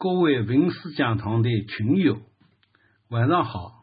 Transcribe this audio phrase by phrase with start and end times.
[0.00, 2.20] 各位文史讲堂的群友，
[3.08, 3.82] 晚上好。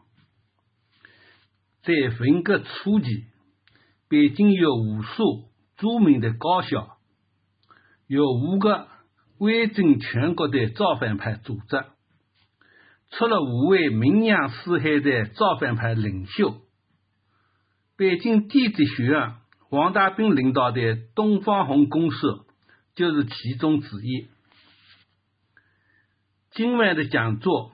[1.82, 3.26] 在文革初期，
[4.08, 6.96] 北京有无数著名的高校，
[8.06, 8.88] 有五个
[9.36, 11.84] 威震全国的造反派组织，
[13.10, 16.62] 出了五位名扬四海的造反派领袖。
[17.98, 19.34] 北京地质学院
[19.68, 22.46] 王大兵领导的东方红公社
[22.94, 24.28] 就是其中之一。
[26.56, 27.70] 今晚的讲座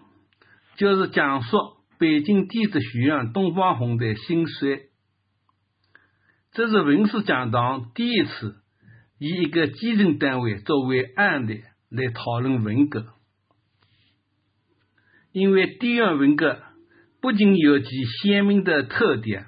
[0.77, 1.57] 就是讲述
[2.01, 4.81] 北京地质学院东方红的兴衰。
[6.51, 8.57] 这是文史讲堂第一次
[9.21, 13.07] 以一个基层单位作为案例来讨论文革，
[15.31, 16.61] 因为地院文革
[17.21, 17.87] 不仅有其
[18.25, 19.47] 鲜明的特点，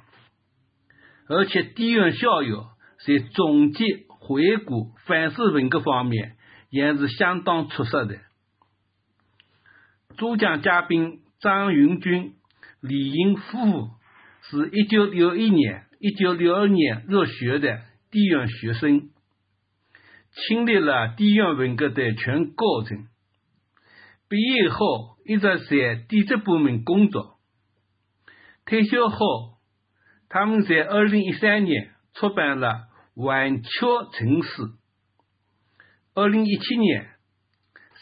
[1.28, 2.68] 而且地院校友
[3.04, 6.36] 在总结、回顾、反思文革方面
[6.70, 8.20] 也是相当出色的。
[10.16, 12.34] 主讲嘉宾张云军、
[12.80, 13.90] 李英夫妇
[14.42, 17.80] 是一九六一年、一九六二年入学的
[18.12, 19.10] 地院学生，
[20.48, 23.08] 经历了地院文革的全过程。
[24.28, 27.38] 毕业后一直在地质部门工作，
[28.66, 29.58] 退休后，
[30.28, 32.68] 他们在二零一三年出版了
[33.14, 34.62] 《晚秋城市》。
[36.14, 37.08] 二零一七年，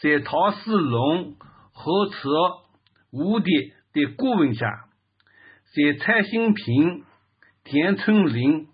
[0.01, 1.37] 在陶世龙。
[1.73, 2.29] 何策
[3.11, 4.85] 吴蝶的顾问下，
[5.73, 7.03] 在蔡新平、
[7.63, 8.67] 田春林、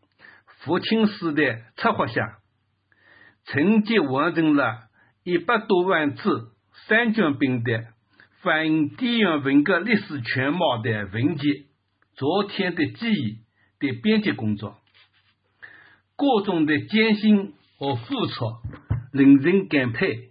[0.60, 2.40] 福清师的策划下，
[3.46, 4.90] 成绩完成了
[5.24, 6.52] 一百多万字
[6.88, 7.86] 三卷本的
[8.42, 11.48] 反映地缘文革历史全貌的文集
[12.16, 13.34] 《昨天的记忆》
[13.80, 14.78] 的编辑工作，
[16.16, 18.46] 各种的艰辛和付出
[19.14, 20.29] 令人感佩。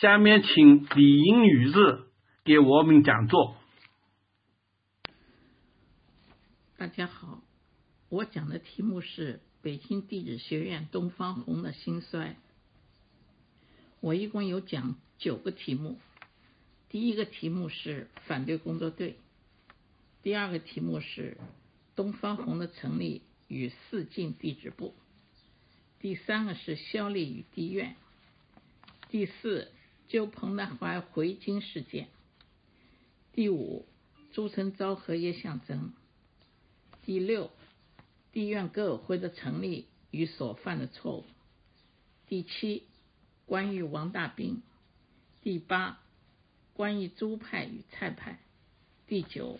[0.00, 2.04] 下面请李英女士
[2.44, 3.56] 给我们讲座。
[6.76, 7.42] 大家好，
[8.10, 12.36] 我讲的题目是北京地质学院东方红的兴衰。
[14.00, 15.98] 我一共有讲九个题目。
[16.90, 19.16] 第一个题目是反对工作队，
[20.22, 21.38] 第二个题目是
[21.94, 24.94] 东方红的成立与四进地质部，
[26.00, 27.96] 第三个是肖立与地院，
[29.08, 29.72] 第四。
[30.08, 32.08] 就彭德怀回京事件，
[33.32, 33.86] 第五，
[34.32, 35.92] 朱存昭和叶象征，
[37.04, 37.50] 第六，
[38.32, 41.24] 地院革委会的成立与所犯的错误，
[42.28, 42.84] 第七，
[43.46, 44.62] 关于王大兵，
[45.42, 45.98] 第八，
[46.74, 48.38] 关于朱派与蔡派，
[49.08, 49.58] 第九，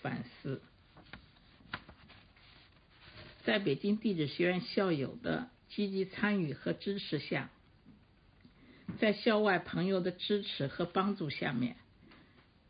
[0.00, 0.62] 反思，
[3.44, 7.50] 在北京地质学院校友的积极参与和支持下。
[9.00, 11.76] 在校外朋友的支持和帮助下面，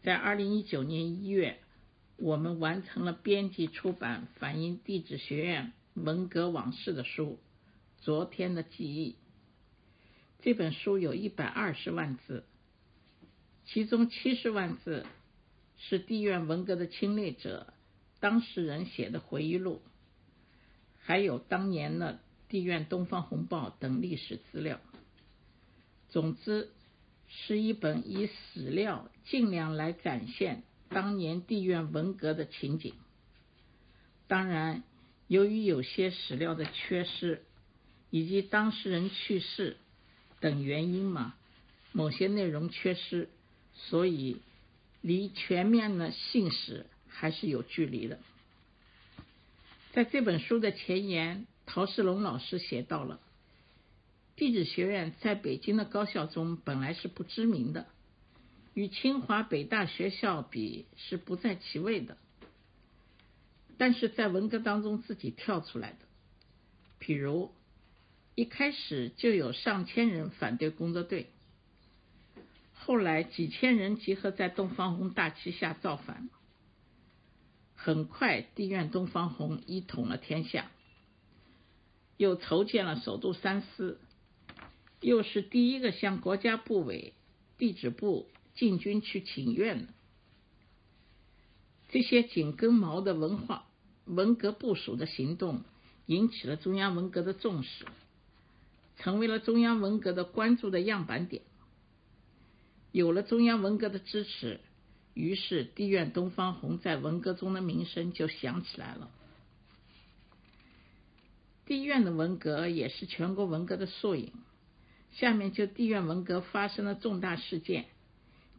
[0.02, 1.58] 在二零一九年一月，
[2.16, 7.38] 我们完成了编辑出版反映地质学院文革往事的书
[8.04, 9.12] 《昨天的记忆》。
[10.40, 12.44] 这本书有一百二十万字，
[13.66, 15.06] 其中七十万字
[15.76, 17.74] 是地院文革的亲历者、
[18.20, 19.82] 当事人写的回忆录，
[20.98, 22.18] 还有当年的
[22.48, 24.80] 地院《东方红报》等历史资料。
[26.14, 26.70] 总之，
[27.26, 32.94] 是一本以史料尽量来展现当年地院文革的情景。
[34.28, 34.84] 当然，
[35.26, 37.42] 由于有些史料的缺失，
[38.10, 39.76] 以及当事人去世
[40.38, 41.34] 等原因嘛，
[41.90, 43.28] 某些内容缺失，
[43.74, 44.40] 所以
[45.00, 48.20] 离全面的信史还是有距离的。
[49.92, 53.18] 在这本书的前言，陶世龙老师写到了。
[54.36, 57.86] 地质学院在北京的高校中本来是不知名的，
[58.74, 62.16] 与清华、北大学校比是不在其位的。
[63.76, 65.98] 但是在文革当中自己跳出来的，
[66.98, 67.52] 比如
[68.34, 71.30] 一开始就有上千人反对工作队，
[72.72, 76.28] 后来几千人集合在东方红大旗下造反，
[77.76, 80.70] 很快地院东方红一统了天下，
[82.16, 84.00] 又筹建了首都三司。
[85.04, 87.12] 又是第一个向国家部委、
[87.58, 89.92] 地质部进军去请愿的，
[91.90, 93.66] 这些紧跟毛的文化
[94.06, 95.60] 文革部署的行动，
[96.06, 97.84] 引起了中央文革的重视，
[98.96, 101.42] 成为了中央文革的关注的样板点。
[102.90, 104.58] 有了中央文革的支持，
[105.12, 109.10] 于是地院东方红在文革中的名声就响起来了。
[111.66, 114.32] 地院的文革也是全国文革的缩影。
[115.14, 117.86] 下面就地院文革发生的重大事件，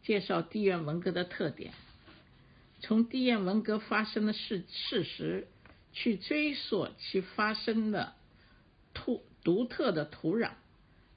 [0.02, 1.72] 介绍地院文革的特点，
[2.80, 5.48] 从地院文革发生的事事实
[5.92, 8.14] 去追溯其发生的
[8.94, 10.52] 突独特的土壤，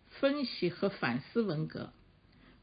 [0.09, 1.93] 分析和反思文革，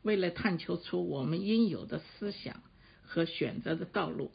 [0.02, 2.62] 为了探求出我们应有的思想
[3.02, 4.30] 和选择的道路。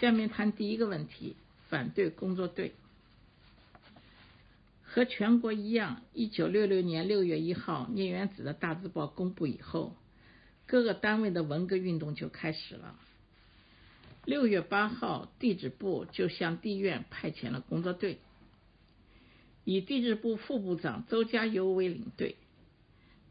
[0.00, 1.36] 下面谈第一个问题：
[1.68, 2.74] 反对工作队。
[4.92, 9.96] 和全国一样，一九六六年六月一号，聂元子的大字报公布以后，
[10.66, 12.98] 各个单位的文革运动就开始了。
[14.24, 18.18] 六月八号，地质部就向地院派遣了工作队，
[19.62, 22.34] 以地质部副部长周家猷为领队，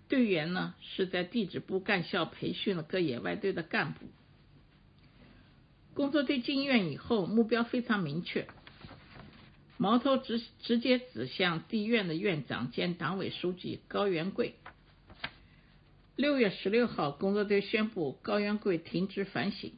[0.07, 4.06] 队员呢是在地质部干校培训了各野外队的干部。
[5.94, 8.47] 工作队进院以后，目标非常明确。
[9.81, 14.56] 矛头直直接指向地院的院长兼党委书记高元贵。
[16.18, 19.72] 六月十六号，工作队宣布高元贵停职反省，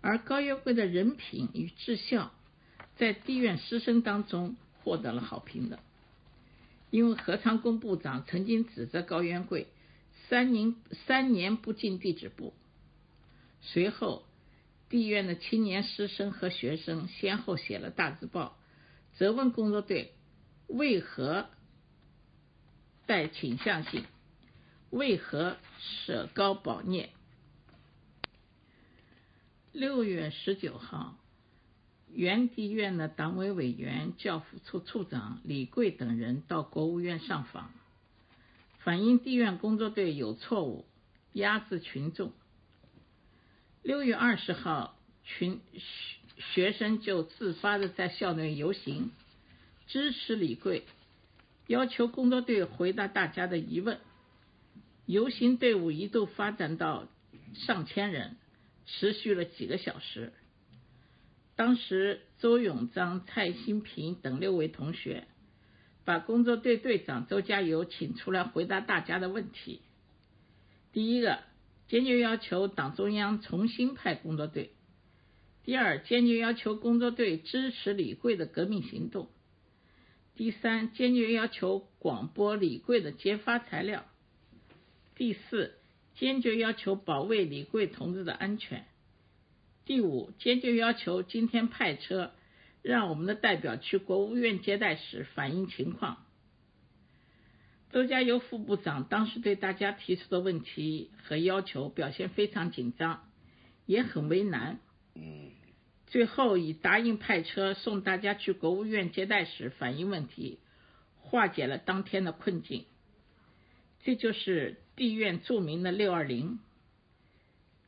[0.00, 2.30] 而高元贵的人品与志向，
[2.94, 5.80] 在地院师生当中获得了好评的。
[6.90, 9.66] 因为何长工部长曾经指责高元贵
[10.28, 10.76] 三年
[11.08, 12.54] 三年不进地质部，
[13.62, 14.22] 随后
[14.88, 18.56] 地院的青年师生和学生先后写了大字报。
[19.20, 20.14] 责问工作队
[20.66, 21.50] 为何
[23.04, 24.06] 带倾向性，
[24.88, 27.10] 为何舍高保聂？
[29.72, 31.18] 六月十九号，
[32.08, 37.70] 原地院的党委委员、教辅处处长李贵等人到国务院上访，
[38.78, 40.86] 反映地院工作队有错误，
[41.34, 42.32] 压制群众。
[43.82, 45.60] 六月二十号，群。
[46.40, 49.12] 学生就自发的在校内游行，
[49.86, 50.84] 支持李贵，
[51.66, 54.00] 要求工作队回答大家的疑问。
[55.06, 57.06] 游行队伍一度发展到
[57.54, 58.36] 上千人，
[58.86, 60.32] 持续了几个小时。
[61.56, 65.26] 当时，周永章、蔡新平等六位同学
[66.06, 69.82] 把工作队队长周家猷请出来回答大家的问题。
[70.92, 71.40] 第一个，
[71.88, 74.72] 坚决要求党中央重新派工作队。
[75.62, 79.28] 第二，坚决要求工作队支持李贵的革命行动。
[80.34, 84.06] 第三，坚决要求广播李贵的揭发材料。
[85.14, 85.74] 第四，
[86.14, 88.86] 坚决要求保卫李贵同志的安全。
[89.84, 92.32] 第五，坚决要求今天派车，
[92.80, 96.24] 让我们的代表去国务院接待室反映情况。
[97.92, 103.28] 周家猷副部长当时对大家提出的问题和要求表现非常紧张，
[103.84, 104.80] 也很为难。
[105.14, 105.50] 嗯，
[106.06, 110.58] 最后以答应派车送大家去国务院接待室反映问题，
[111.18, 112.84] 化解了当天的困境。
[114.02, 116.58] 这就是地院著名的六二零，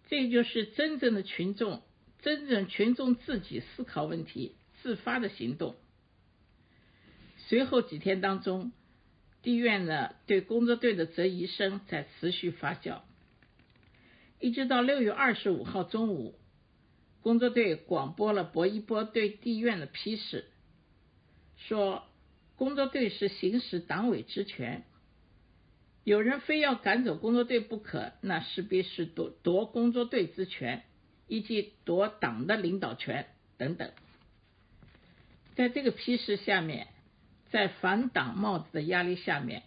[0.09, 1.83] 这就是真正的群众，
[2.21, 5.75] 真正群众自己思考问题、自发的行动。
[7.39, 8.73] 随后几天当中，
[9.43, 13.01] 地院呢对工作队的质疑声在持续发酵，
[14.39, 16.39] 一直到六月二十五号中午。
[17.23, 20.47] 工作队广播了薄一波对地院的批示，
[21.57, 22.05] 说
[22.57, 24.83] 工作队是行使党委职权，
[26.05, 30.83] 有人非要赶走工作队不可，那势必是夺夺工作队之权，
[31.29, 33.27] 以及夺党的领导权
[33.57, 33.93] 等等。
[35.55, 36.89] 在这个批示下面，
[37.51, 39.63] 在反党帽子的压力下面，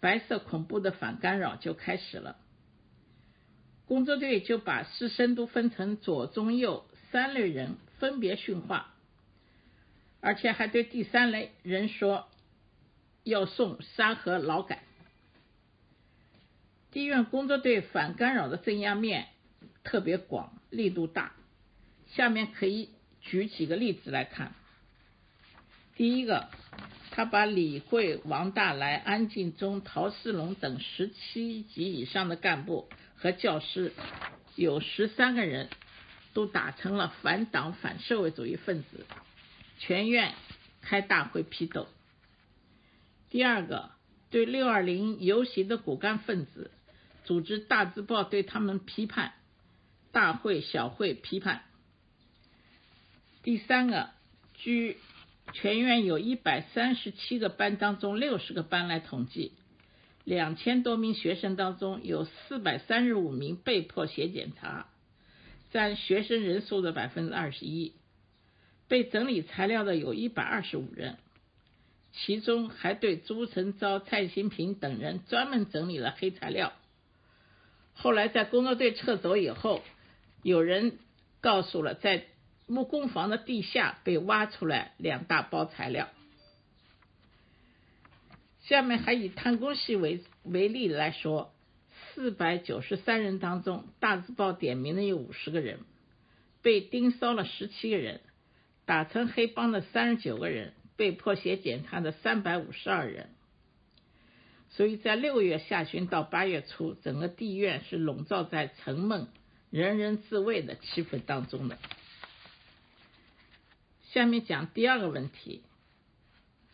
[0.00, 2.38] 白色恐怖的反干扰就开始了。
[3.86, 8.94] 工作队就把师生都分成左、中、右三类人，分别训话，
[10.20, 12.26] 而且还对第三类人说
[13.24, 14.82] 要送沙河劳改。
[16.90, 19.26] 地院工作队反干扰的镇压面
[19.82, 21.32] 特别广，力度大。
[22.08, 24.54] 下面可以举几个例子来看。
[25.96, 26.48] 第一个，
[27.10, 32.88] 他把李慧、王大来、安敬忠、陶世龙等十七级以上的干部。
[33.24, 33.94] 和教师
[34.54, 35.70] 有十三个人
[36.34, 39.06] 都打成了反党反社会主义分子，
[39.78, 40.34] 全院
[40.82, 41.88] 开大会批斗。
[43.30, 43.92] 第二个，
[44.28, 46.70] 对六二零游行的骨干分子
[47.24, 49.32] 组织大字报对他们批判，
[50.12, 51.62] 大会小会批判。
[53.42, 54.10] 第三个，
[54.52, 54.98] 据
[55.54, 59.54] 全院有一百三十七个班当中六十个班来统计。
[60.24, 64.86] 两千多名学生当中，有四百三十五名被迫写检查，
[65.70, 67.92] 占学生人数的百分之二十一。
[68.88, 71.16] 被整理材料的有一百二十五人，
[72.12, 76.72] 其中还对朱成昭、蔡新平等人专门整理了黑材料。
[77.94, 79.82] 后来在工作队撤走以后，
[80.42, 80.98] 有人
[81.40, 82.24] 告诉了，在
[82.66, 86.08] 木工房的地下被挖出来两大包材料。
[88.64, 91.52] 下面还以贪工系为为例来说，
[92.14, 95.80] 四百九十三人当中，大字报点名的有五十个人，
[96.62, 98.22] 被盯梢了十七个人，
[98.86, 103.28] 打成黑帮的三十九个人，被迫写检查的三百五十二人。
[104.70, 109.28] 所以在六月下旬到八月初，整个地院是笼罩在沉闷、
[109.70, 111.78] 人人自危的气氛当中的。
[114.10, 115.60] 下面讲第二个问题。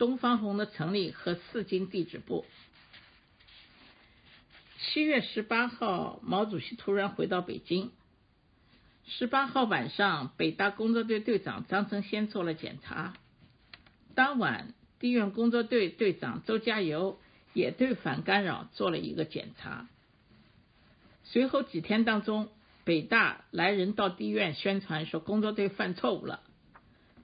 [0.00, 2.47] 东方红的成立和四经地址部。
[4.78, 7.90] 七月十八号，毛主席突然回到北京。
[9.04, 13.12] 十八号晚上，北大工作队队长张成先做了检查。
[14.14, 17.19] 当晚，地院工作队队长周家游
[17.52, 19.87] 也对反干扰做了一个检查。
[21.25, 22.49] 随后几天当中，
[22.85, 26.40] 北大来人到地院宣传说工作队犯错误了，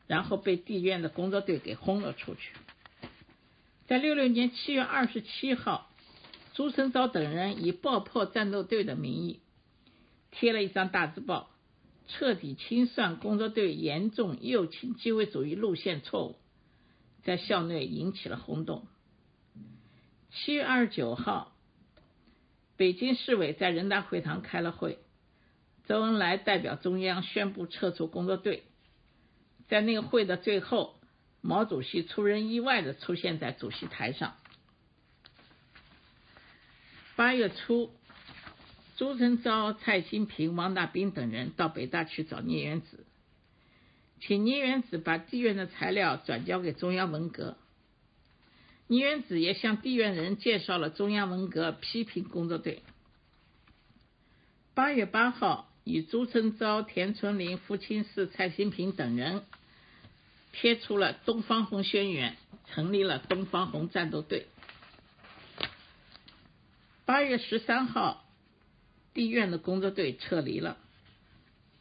[0.07, 2.51] 然后被地院的工作队给轰了出去。
[3.87, 5.89] 在六六年七月二十七号，
[6.55, 9.39] 朱成钊等人以爆破战斗队的名义
[10.33, 11.51] 贴了一张大字报，
[12.09, 16.35] 彻底清算工作队严重右倾机会主义路线错误，
[17.23, 18.89] 在校内引起了轰动。
[20.33, 21.57] 七月二十九号，
[22.77, 24.99] 北京市委在人大会堂开了会，
[25.87, 28.65] 周恩来代表中央宣布撤出工作队，
[29.69, 30.96] 在那个会的最后。
[31.47, 34.35] 毛主席出人意外的出现在主席台上。
[37.15, 37.93] 八月初，
[38.97, 43.07] 朱成昭、蔡新平、王大兵等人到北大去找聂元子，
[44.21, 47.57] 请聂元子把地院的材料转交给中央文革。
[48.89, 52.83] 聂元子也向地院人介绍了中央文革批评工作队。
[54.75, 59.45] 八月八号，以朱成昭、田春林、傅清寺、蔡新平等人。
[60.59, 64.47] 贴出了东方红宣言，成立了东方红战斗队。
[67.05, 68.25] 八月十三号，
[69.13, 70.79] 地院的工作队撤离了，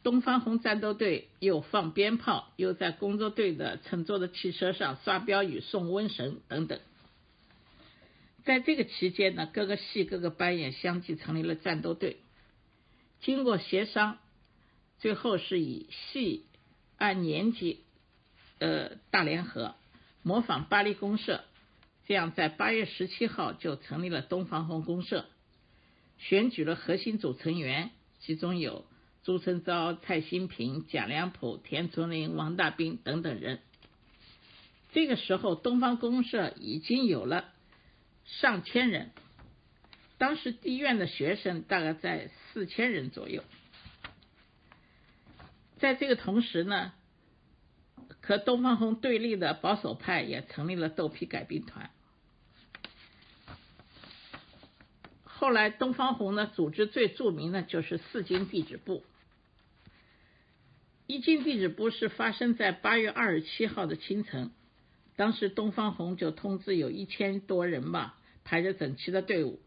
[0.02, 6.78] 东方红战斗队又放鞭炮，又在工作队的乘坐的汽车上刷标语、送瘟神等等。
[8.44, 12.18] 在这个期间呢，各个系、各个班也相继成立了战斗队。
[13.20, 14.18] 经过协商，
[14.98, 16.44] 最后是以系
[16.98, 17.85] 按年级。
[18.58, 19.74] 呃，大联合
[20.22, 21.44] 模仿巴黎公社，
[22.06, 25.26] 这样在八月十七号就成立了东方红公社，
[26.16, 28.86] 选举了核心组成员，其中有
[29.22, 33.60] 朱成昭、蔡新平、蒋良普、田存林、王大兵等等人。
[34.92, 37.52] 这个时候，东方公社已经有了
[38.24, 39.10] 上千人，
[40.16, 43.44] 当时地院的学生大概在四千人左右。
[45.78, 46.94] 在这个同时呢。
[48.26, 51.90] 和东方红对立的保守派也成立了豆皮改兵团。
[55.22, 59.04] 后来，东方红呢组织最著名的就是四经地址部。
[61.06, 64.50] 一经地址部是发生在八月二十七号的清晨，
[65.14, 69.60] 当时东方红就通知有一千多人吧，排着整齐的队伍，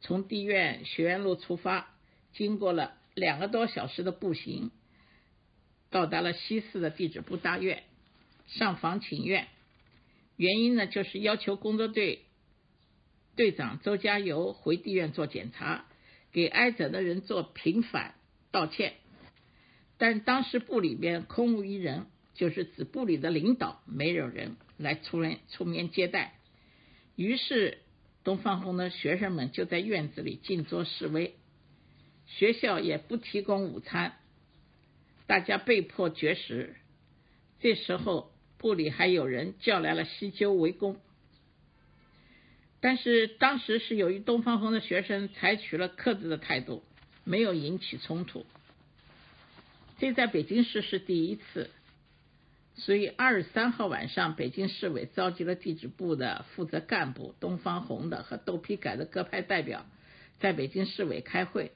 [0.00, 1.96] 从地院学院路出发，
[2.32, 4.70] 经过了两个多小时的步行。
[5.90, 7.82] 到达了西四的地质部大院，
[8.46, 9.48] 上访请愿，
[10.36, 12.24] 原因呢就是要求工作队
[13.36, 15.86] 队长周家游回地院做检查，
[16.32, 18.14] 给挨诊的人做平反
[18.50, 18.94] 道歉。
[19.96, 26.34] 但当时部里边空无一人，就是指部里的领导没有人来出人出面接待。
[27.16, 27.78] 于是
[28.22, 31.34] 东方红的学生们就在院子里静坐示威，
[32.26, 34.16] 学校也不提供午餐。
[35.28, 36.74] 大家被迫绝食，
[37.60, 40.96] 这时候部里还有人叫来了西鸠围攻，
[42.80, 46.82] 但是当时是由于东方红的学生采取了克制的态度，
[47.24, 48.46] 没有引起冲突。
[49.98, 51.70] 这在北京市是第一次，
[52.76, 59.84] 所以二十三号晚上，北京市委召集了地质部的负责干部、东方红的和豆皮改的各派代表，
[60.40, 61.72] 在北京市委开会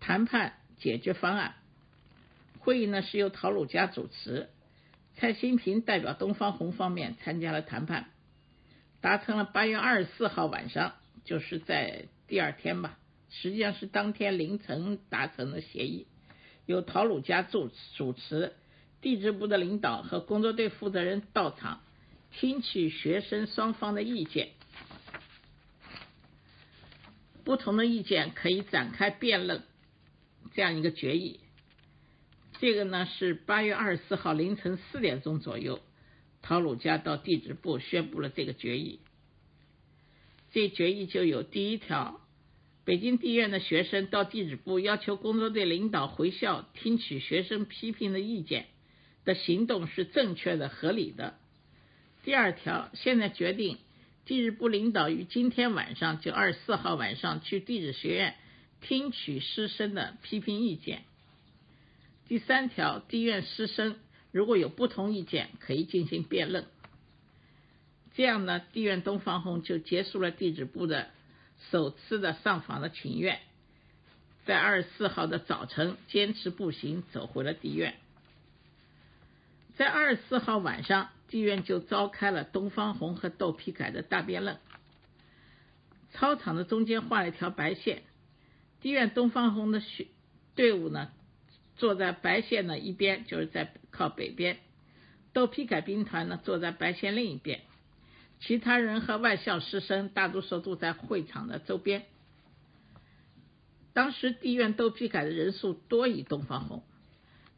[0.00, 1.54] 谈判解决方案。
[2.64, 4.48] 会议呢是由陶鲁家主持，
[5.16, 8.08] 蔡新平代表东方红方面参加了谈判，
[9.02, 10.94] 达成了八月二十四号晚上，
[11.26, 16.06] 就是在第二天吧，实际上是当天凌晨达成的协议，
[16.64, 18.54] 由陶鲁家主主持，
[19.02, 21.82] 地质部的领导和工作队负责人到场，
[22.32, 24.52] 听取学生双方的意见，
[27.44, 29.64] 不同的意见可以展开辩论，
[30.54, 31.40] 这样一个决议。
[32.64, 35.82] 这个呢是八月二十四号凌晨四点钟左右，
[36.40, 39.00] 陶鲁加到地质部宣布了这个决议。
[40.50, 42.22] 这决议就有第一条：
[42.86, 48.64] 北京地院的学生到地质部要求工作队领导回校听取学生批评的意见
[49.26, 51.34] 的行动是正确的、合理的。
[52.22, 53.76] 第二条，现在决定
[54.24, 58.36] 地质部领导于今天晚上，就二十四号晚上去地质学院
[58.80, 61.02] 听取师生的批评意见。
[62.26, 63.96] 第三条，地院师生
[64.32, 66.66] 如果有不同意见，可以进行辩论。
[68.14, 71.10] 这样呢，地院东方红就结束了地质部的
[71.70, 73.40] 首次的上访的请愿，
[74.46, 77.94] 在二十四号的早晨坚持步行走回了地院。
[79.76, 84.58] 在二十四号晚上，地院就召开了东方红和窦丕改的大辩论。
[86.12, 88.04] 操场的中间画了一条白线，
[88.80, 90.06] 地院东方红的学
[90.54, 91.10] 队伍呢
[91.76, 94.56] 坐在白线的一边，就是在靠北边；
[95.32, 97.60] 窦丕改兵团呢坐在白线另一边。
[98.40, 102.04] 其他人和外校师生大多数都在会场的周边。
[103.92, 106.82] 当时地院斗批改的人数多于东方红，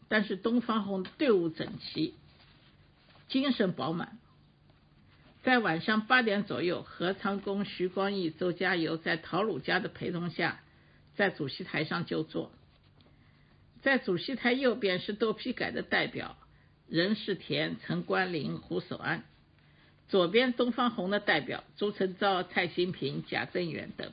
[0.09, 2.15] 但是东方红队伍整齐，
[3.29, 4.19] 精神饱满。
[5.43, 10.61] 在晚上八点左右，何长工、徐光义、周家友在陶鲁家的陪同下，
[11.15, 12.53] 在主席台上就坐。
[13.87, 16.37] 在主席台右边是斗批改的代表
[16.89, 19.23] 任世田、陈关林、胡守安。
[20.09, 24.13] 左边东方红的代表朱成昭、蔡新平、贾正元等。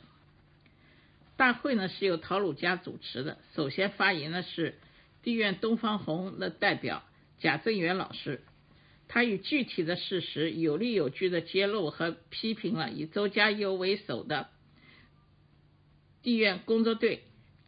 [1.37, 3.39] 大会呢是由陶鲁家主持的。
[3.55, 4.75] 首先发言的是
[5.23, 7.01] 地院东方红的代表
[7.39, 8.43] 贾正元老师，
[9.07, 14.49] 他以具体的事实有理有据的揭露和批评了以周家优为首的
[16.21, 17.23] 地院工作队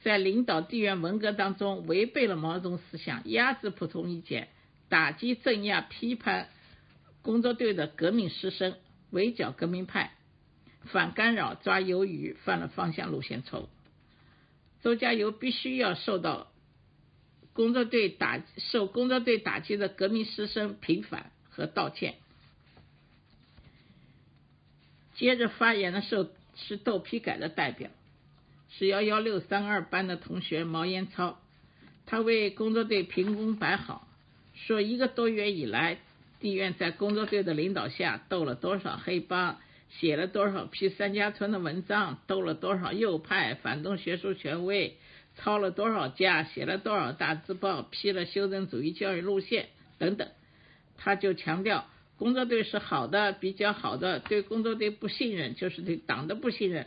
[0.05, 4.49] 在领导地缘文革当中违背了毛泽东思想，压制普通意见，
[4.87, 6.47] 打击镇压批判。
[7.23, 8.75] 工作队的革命师生
[9.09, 10.11] 围剿革命派，
[10.83, 13.69] 反干扰抓鱿鱼，犯了方向路线错误。
[14.83, 16.51] 周家游必须要受到
[17.53, 22.13] 工作队打受工作队打击的革命师生平反和道歉。
[25.15, 27.89] 接着发言的时候是窦批改的代表，
[28.69, 31.39] 是幺幺六三二班的同学毛延超，
[32.05, 34.07] 他为工作队评功摆好，
[34.53, 35.99] 说一个多月以来。
[36.41, 39.57] 地院在工作队的领导下斗了多少黑帮，
[39.89, 44.97] 写了多少批三家村的文章，斗了多少右派反动学术权威，
[45.37, 50.27] 抄了多少家，写了多少大字报，批了修正主义教育路线等等。
[50.97, 54.19] 他就强调，工作队是好的，比较好的。
[54.19, 56.85] 对工作队不信任，就是对党的不信任；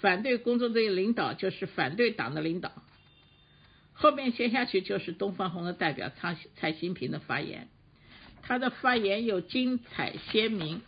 [0.00, 2.72] 反对工作队领导，就是反对党的领导。
[3.92, 7.68] 后面接下去就是东方红的代表蔡蔡新平的发言。
[8.42, 10.82] 他的发言又精彩鲜明，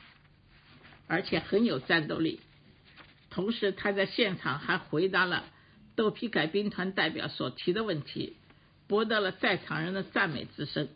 [1.07, 2.41] 而且很有战斗力。
[3.31, 5.45] 同时，他在现场还回答了
[5.97, 8.37] 豆皮改兵团代表所提的问题，
[8.87, 10.89] 博得了在场人的赞美之声。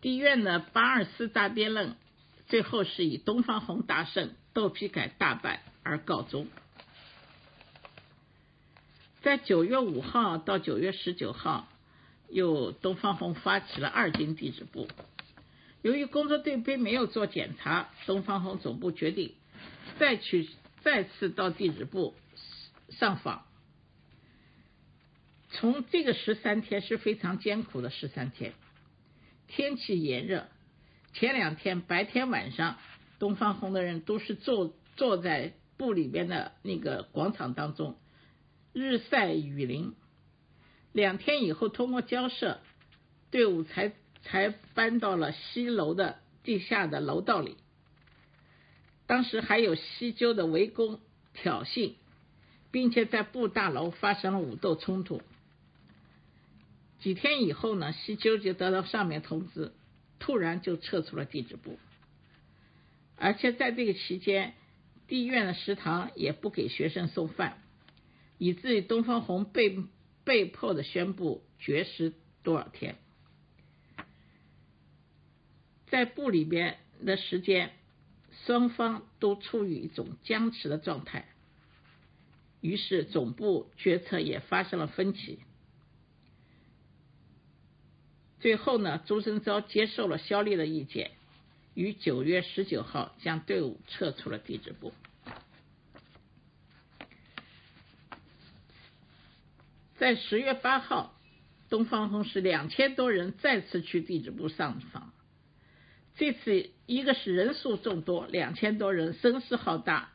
[0.00, 1.94] 地院的八二四大辩论
[2.48, 6.46] 最后是以东方红大胜、豆皮改大败而告终。
[9.22, 11.68] 在九月五号到九月十九号。
[12.32, 14.86] 由东方红发起了二进地质部。
[15.82, 19.34] 由于工作队并没有做检查，东方红总部决定
[19.98, 20.48] 再去
[20.82, 22.14] 再次到地质部
[22.88, 23.44] 上访。
[25.50, 28.54] 从这个十三天是非常艰苦的十三天，
[29.48, 30.46] 天气炎热。
[31.12, 32.78] 前两天白天晚上，
[33.20, 37.96] 东方红的人都是坐坐在部里边的那个广场当中，
[38.72, 39.94] 日晒雨淋。
[40.92, 42.58] 两天以后，通过交涉，
[43.30, 47.56] 队伍才才搬到了西楼的地下的楼道里。
[49.06, 50.98] 当时还有西纠的围攻
[51.34, 51.92] 挑衅，
[52.70, 55.20] 并且在部大楼发生了武斗冲突。
[57.00, 59.72] 几天以后呢，西纠就得到上面通知，
[60.18, 61.78] 突然就撤出了地质部。
[63.20, 64.54] 而且在这个期间，
[65.06, 67.62] 地院的食堂也不给学生送饭，
[68.38, 69.78] 以至于东方红被。
[70.22, 72.12] 被迫的宣布绝食
[72.44, 72.96] 多少天，
[75.88, 77.72] 在部里边的时间，
[78.44, 81.26] 双方都处于一种僵持的状态，
[82.60, 85.40] 于是总部决策也发生了分歧。
[88.38, 91.12] 最后呢，朱生昭接受了肖丽的意见，
[91.80, 94.92] 于九月十九号将队伍撤出了地质部。
[99.96, 101.18] 在十月八号，
[101.70, 105.14] 东方红是两千多人再次去地质部上访。
[106.16, 110.12] 这次一个是人数众多，两千多人声势浩大，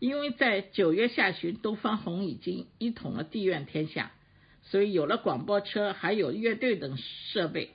[0.00, 4.10] 因为在九月下旬，东方红已经一统了地院天下。
[4.62, 7.73] 所以有了广播车，还有乐队等设备，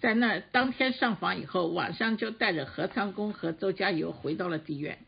[0.00, 4.98] 在那当天上访以后，晚上就带着何昌公和周家游回到了地院。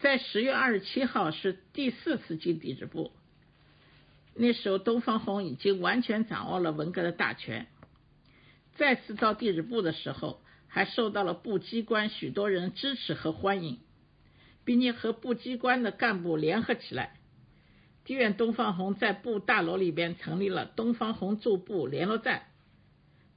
[0.00, 3.12] 在十月二十七号是第四次进地质部，
[4.34, 7.66] 那时候东方红已经完全掌握了文革的大权。
[8.76, 13.78] 再次到地质部的时候，还受到了部机关许多人支持和欢迎，
[14.64, 17.16] 并且和部机关的干部联合起来。
[18.04, 22.42] 地院东方红在部大楼里边成立了东方红驻部联络站。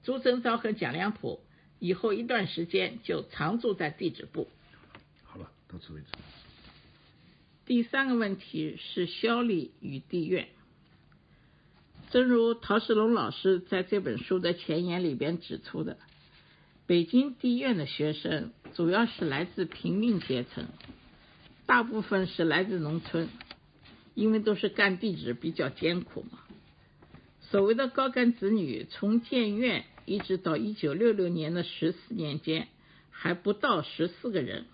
[0.03, 1.39] 朱增昭和蒋良普
[1.79, 4.47] 以后一段时间就常住在地质部。
[5.23, 6.07] 好了，到此为止。
[7.65, 10.47] 第三个问题是萧丽与地院。
[12.11, 15.97] 正如陶世龙老师在这本书的前言里边指出的，
[16.87, 20.65] 北京地院的学生主要是来自平民阶层，
[21.65, 23.29] 大部分是来自农村。
[24.15, 26.39] 因为都是干地质比较艰苦嘛。
[27.51, 32.67] 所谓的高干子女，从建院一直到一九六六年的十四年间，
[33.09, 34.65] 还不到十四个人。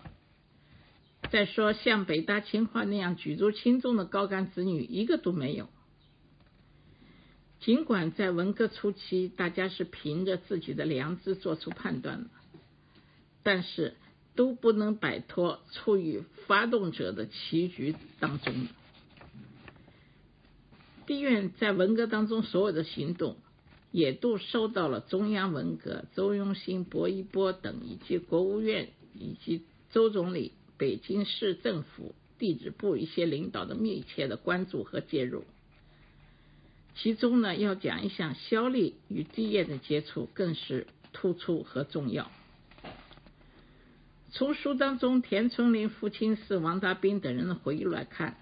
[1.30, 5.68] 再说像北大清华那样举足轻重的高干子女，一个都没有。
[7.60, 12.30] 尽管在文革初期，大家是凭着自己的良知做出判断的，
[13.42, 13.96] 但是
[14.34, 18.68] 都不能摆脱处于发动者的棋局当中。
[21.06, 23.36] 地院在文革当中所有的行动，
[23.92, 35.44] 也都受到了中央文革、周永新、薄一波等以及国务院以及周总理、北京市政府地质部一些领导的密切的关注和介入。
[36.96, 42.30] 其中呢，要讲一下肖丽与地院的接触更是突出和重要。
[44.30, 48.36] 从书当中田春林父亲是王大兵等人的回忆来看。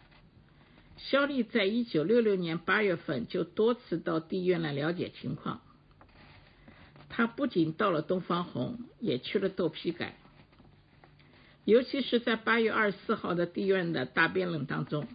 [0.96, 5.60] 肖丽在一九六六年八月份就多次到地院来了解情况。
[7.08, 10.16] 他不仅到了东方红，也去了豆皮改。
[11.64, 15.06] 尤其是在八月二十四号的地院的大辩论当中，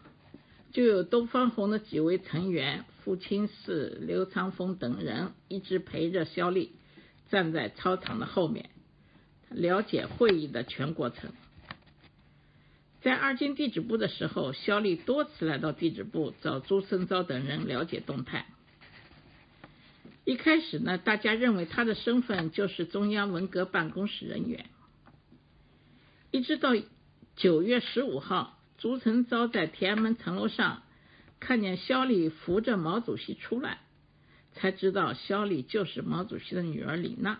[0.71, 6.71] 就有东方红的几位成员，傅清士、刘长峰等人一直陪着肖丽
[7.29, 8.69] 站在操场的后面，
[9.49, 11.31] 了解会议的全过程。
[13.01, 18.45] 在二进地质部的时候，肖丽多次来到地质部找朱生昭等人了解动态。
[20.25, 24.65] 一开始呢，大家认为他的身份就是中央文革办公室人员。
[26.31, 26.71] 一直到
[27.37, 30.83] 九月十五号，朱成昭在天安门城楼上
[31.39, 33.79] 看见肖丽扶着毛主席出来，
[34.51, 37.39] 才知道肖丽就是毛主席的女儿李娜。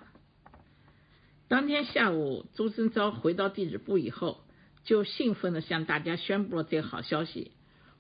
[1.50, 4.42] 当天下午，朱成昭回到地质部以后。
[4.90, 7.52] 就兴奋地向大家宣布了这个好消息：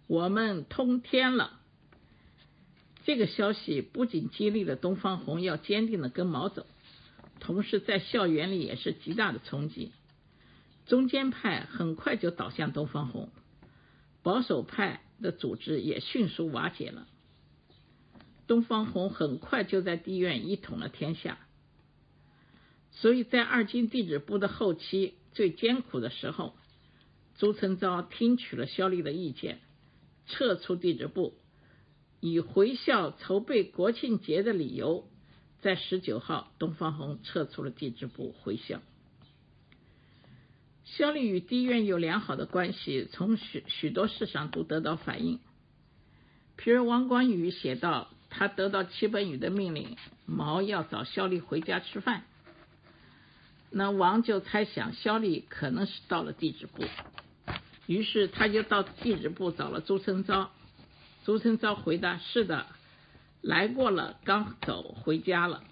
[0.07, 1.59] 我们通天了。
[3.05, 6.65] 这个消息不仅激励了东方红要坚定的跟毛走，
[7.39, 9.91] 同时在校园里也是极大的冲击。
[10.87, 13.29] 中间派很快就倒向东方红，
[14.23, 17.05] 保守派的组织也迅速瓦解了。
[18.47, 21.37] 东方红很快就在地院一统了天下。
[22.89, 26.55] 所以在二进地质部的后期最艰苦的时候。
[27.39, 29.59] 朱成昭听取了肖丽的意见，
[30.27, 31.33] 撤出地质部，
[32.19, 35.07] 以回校筹备国庆节的理由，
[35.61, 38.81] 在十九号，东方红撤出了地质部回校。
[40.83, 45.39] 肖丽与地院有良好的关系，从许许多事上都得到反映。
[46.57, 52.25] 譬如王光宇写道，他得到戚本禹的命令，毛要找肖丽回家吃饭，
[53.69, 56.83] 那王就猜想肖丽可能是到了地质部。
[57.89, 60.51] 于是他就到地质部找了朱成昭，
[61.25, 62.67] 朱成昭回答：“是的，
[63.41, 65.63] 来过了，刚走回家了。”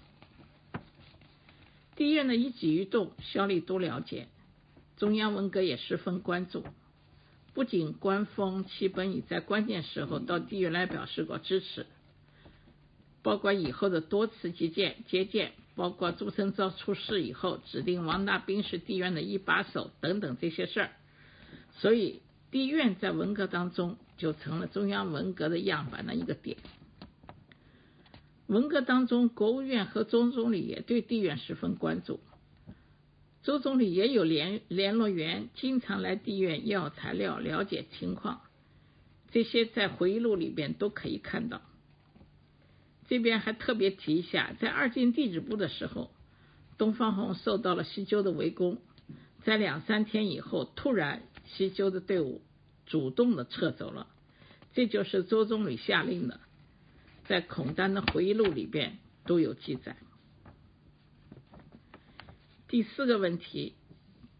[1.94, 4.26] 地院的一举一动，肖丽都了解，
[4.96, 6.64] 中央文革也十分关注。
[7.54, 11.86] 不仅官方戚本禹在关键时候到地院来表示过支持，
[13.22, 20.90] 包括以后的多次接见接见，包括朱成昭出事以后指定王大兵是地院的一把手等等这些事儿。
[21.78, 26.56] 所以，地院在文革当中就成了中央文革的样板的一个点。
[28.46, 32.20] 文革当中，国务院和周总理也对地院十分关注。
[33.42, 38.40] 周总理也有联联络员，经常来地院要材料、了解情况。
[39.30, 41.60] 这些在回忆录里边都可以看到。
[43.06, 46.10] 这边还特别提一下，在二进地质部的时候，
[46.76, 48.78] 东方红受到了西周的围攻，
[49.44, 52.42] 在两三天以后，突然西周的队伍
[52.86, 54.06] 主动的撤走了，
[54.74, 56.40] 这就是周总理下令的，
[57.26, 59.96] 在孔丹的回忆录里边都有记载。
[62.68, 63.74] 第四个问题，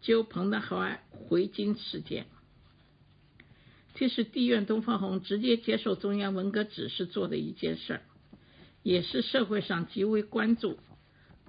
[0.01, 2.27] 揪彭德怀回京事件，
[3.95, 8.03] 这是地院东方红直接接受中央文革指示做的一件事儿。
[8.85, 10.79] 也是社会上极为关注、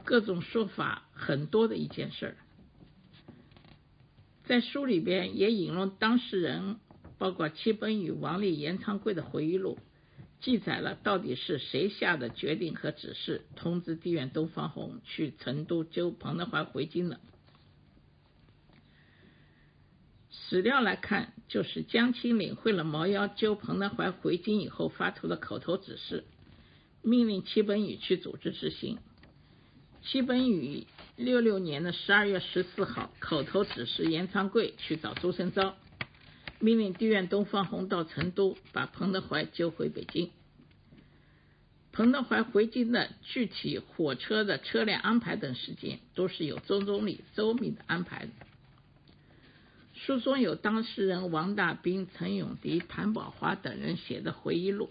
[0.03, 2.37] 各种说法很多的一件事儿。
[4.49, 6.77] 在书里边也引用当事人，
[7.19, 9.77] 包括戚本禹、王立、严昌贵的回忆录，
[10.41, 17.19] 记载了到底是谁下的决定和指示，通知地院东方红去成都揪彭德怀回京了。
[20.31, 26.23] 史料来看，就是江青领会了毛腰揪彭德怀回京以后发出的口头指示。
[27.03, 28.97] 命令戚本禹去组织执行。
[30.01, 35.75] 戚本禹六六年的十二月十四号口头指示严昌贵去找朱生昭，
[36.59, 40.31] 命令地院东方红到成都把彭德怀接回北京。
[41.91, 48.31] 彭德怀回京的具体火车的车辆安排等时间，都是由周总理周密的安排的。
[49.93, 54.89] 书中有当事人王大兵、陈永迪、谭宝华等人写的回忆录。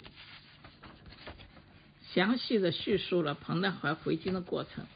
[2.12, 4.86] 详细的叙述了彭德怀回京的过程。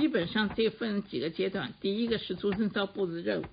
[0.00, 3.44] 基本上这分几个阶段，第一个是朱振昭布置任务。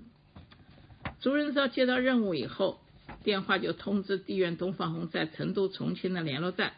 [1.19, 2.79] 朱振昭接到任务以后，
[3.25, 6.71] 电话就通知地院东方红在成都、重庆的联络站，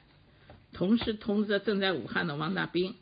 [0.74, 2.96] 同时通知了正在武汉的王大兵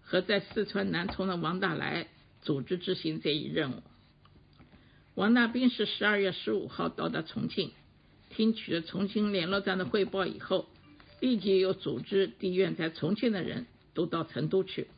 [0.00, 2.08] 和在四川南充的王大来
[2.40, 3.82] 组织执行这一任务。
[5.14, 7.70] 王大兵是十二月十五号到达重庆，
[8.30, 10.70] 听取了重庆联络站的汇报以后。
[11.20, 14.88] 立即又组织地院在重庆的人都到成都去。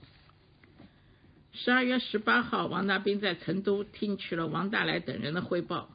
[1.56, 5.88] 十二月十八号，王大兵在成都听取了王大来等人的汇报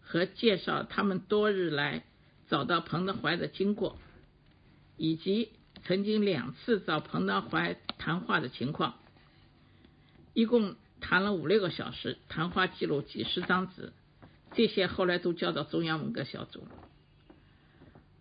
[0.00, 2.04] 和介绍他们多日来
[2.48, 3.98] 找到彭德怀的经过，
[4.96, 5.50] 以及
[5.82, 8.94] 曾经两次找彭德怀谈话的情况，
[10.34, 13.92] 一共谈了五六个小时，谈话记录几十张纸，
[14.54, 16.64] 这些后来都交到中央文革小组。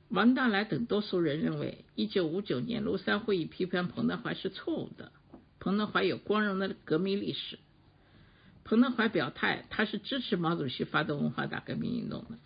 [0.10, 5.12] 王大来等多数人认为，一九五九年庐山会议批判彭德怀是错误的。
[5.62, 7.60] 彭德怀有光荣的革命历史。
[8.64, 12.40] 彭德怀表态，他是支持毛主席发动文化大革命运动的。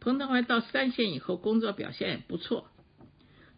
[0.00, 2.66] 彭德怀到三线以后，工作表现也不错。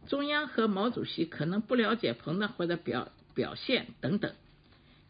[0.09, 4.35] 中央和毛主席可能不了解彭德怀的表表现等等，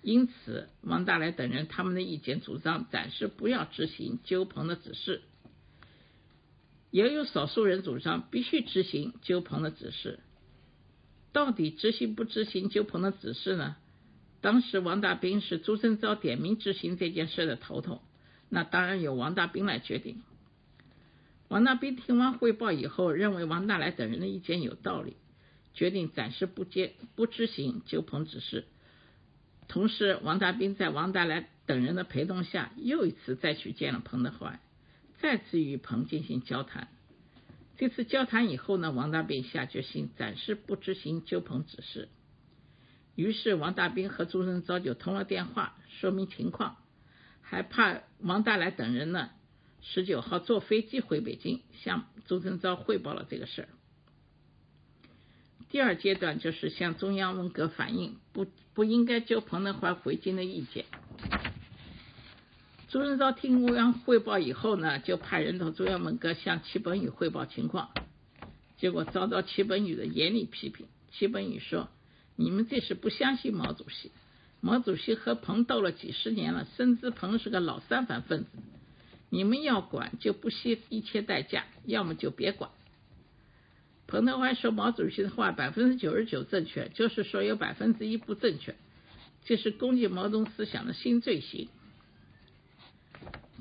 [0.03, 5.23] 因此，王大来等人他们的意见主张暂时不要执行纠彭的指示。
[6.91, 10.21] 也有少数人主张必须执行鸠鹏的指示。
[11.37, 13.77] 到底执行不执行鸠鹏的指示呢？
[14.41, 18.01] 当时王大兵是朱正昭点名执行这件事的头头，
[18.49, 20.23] 那当然由王大兵来决定。
[21.49, 25.15] 王大兵听完汇报以后，认为王大来等人的意见有道理，
[25.75, 28.65] 决定暂时不接不执行鸠鹏指示。
[29.69, 34.59] 同时，王大兵在王大来等人的陪同下，又一次再去见了彭德怀。
[35.19, 36.89] 再次与彭进行交谈。
[37.79, 42.09] 这次交谈以后呢，王大兵下决心暂时不执行纠彭指示。
[43.15, 46.77] 于是王大兵和朱振昭就通了电话，说明情况，
[47.41, 49.31] 还派王大来等人呢，
[49.81, 53.69] 十九号坐飞机回北京，向朱振昭汇报了这个事儿。
[55.69, 60.87] 第二阶段就是向中央文革反映不不应该纠彭德怀回京的意见。
[62.89, 67.91] 朱元璋听中央汇报以后呢，就派人到中央文革向戚本禹汇报情况，
[68.77, 70.87] 结果遭到戚本禹的严厉批评。
[71.11, 71.89] 戚本禹说
[72.37, 74.13] ：“你们这是不相信毛主席，
[74.61, 78.49] 毛主席和彭斗了几十年了，深知彭是个老三反分子，
[79.31, 82.71] 你们要管就不惜一切代价，要么就别管。”
[84.07, 88.77] 彭德怀说毛主席的话百分之九十九正确，就是说有百分之一不正确，
[89.45, 91.69] 这是攻击毛泽东思想的新罪行。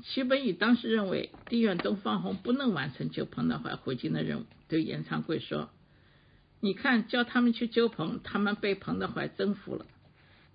[0.02, 5.70] 戚本禹当时认为地院东方红不能完成救彭德怀回京的任务，对严昌贵说
[6.60, 9.86] ：“你看，叫他们去救彭，他们被彭德怀征服了。”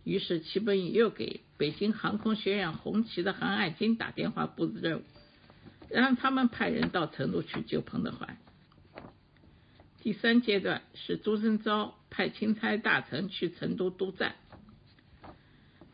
[0.04, 5.04] 于是戚本禹又给北京航空学院红旗的韩爱金打电话布置任务，
[5.90, 8.38] 让他们派人到成都去救彭德怀。
[10.02, 14.36] 第三阶段是朱升昭派钦差大臣去成都督战。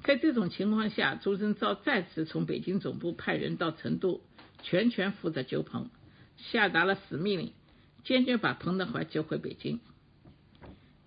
[0.07, 4.21] 在这种情况下，朱升昭再次从北京总部派人到成都，
[4.63, 5.89] 全权负责救彭，
[6.37, 7.51] 下达了死命令，
[8.05, 9.81] 坚决把彭德怀救回北京。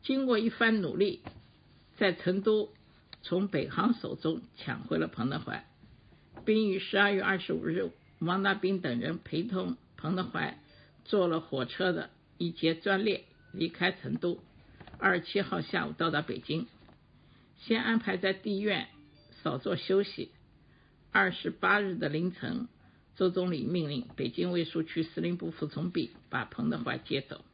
[0.03, 1.23] 经过一番努力，
[1.97, 2.75] 在成都
[3.23, 5.65] 从北航手中抢回了彭德怀，
[6.45, 10.59] 并于十二月二十五日，王大兵等人陪同彭德怀
[11.07, 14.41] 坐了火车的一节专列离开成都，
[14.99, 16.67] 二十七号下午到达北京。
[17.61, 18.89] 先安排在地院
[19.43, 20.31] 稍作休息。
[21.13, 22.69] 二十八日的凌晨，
[23.17, 27.45] 周总理命令北京卫戍区司令部副从弼把彭德怀接走。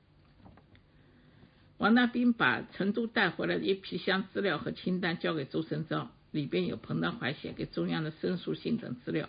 [1.78, 9.28] 王大兵把成都带回来的一批箱资料和清单交给周升昭，里边有彭德怀写给中央的申诉信等资料，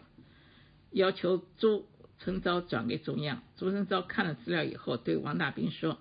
[0.92, 1.86] 要求周
[2.20, 3.44] 升昭转给中央。
[3.58, 6.00] 周升昭看了资料以后，对王大兵说：“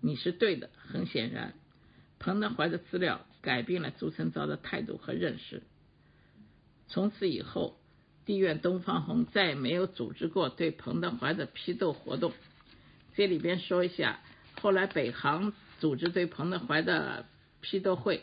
[0.00, 1.54] 你是对的。”很显然，
[2.22, 3.26] 彭德怀的资料。
[3.42, 5.64] 改变了朱升昭的态度和认识。
[6.86, 7.76] 从此以后，
[8.24, 12.32] 地院东方红再也没有组织过对彭德怀的批斗活动。
[13.16, 14.20] 这里边说一下，
[14.60, 17.26] 后来北航组织对彭德怀的
[17.62, 18.22] 批斗会，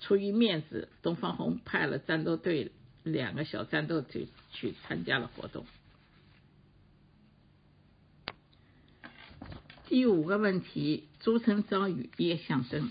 [0.00, 5.64] 出于面子，东方红派了战斗队两个小战斗队去参加了活动。
[9.86, 12.90] 第五个问题：朱成昭与叶向真。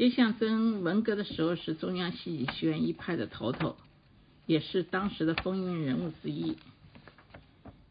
[0.00, 3.76] 叶向真文革的时候是中央戏剧学院一派的头头，
[4.46, 6.56] 也是当时的风云人物之一。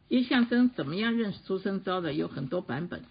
[0.08, 3.04] 叶向真怎么样认识朱生昭的有很多版本，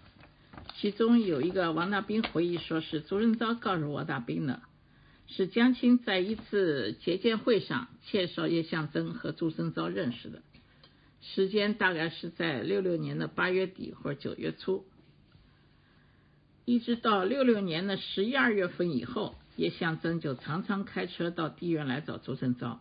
[0.75, 4.61] 其中有一个王大兵回忆说是朱升昭告诉王大兵的，
[5.27, 10.41] 是江青在一次结见会上介绍叶向真和朱生昭认识的，
[11.21, 14.83] 时间大概是在六六年的八月底或者九月初。
[16.69, 22.79] 一直到六六年的十一二月份以后，叶向真就常常开车到地院来找朱升昭。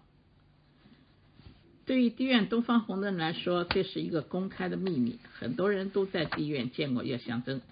[1.87, 7.63] 对于地院东方红的人来说，这是一个公开的秘密，很多人都在地院见过叶向真。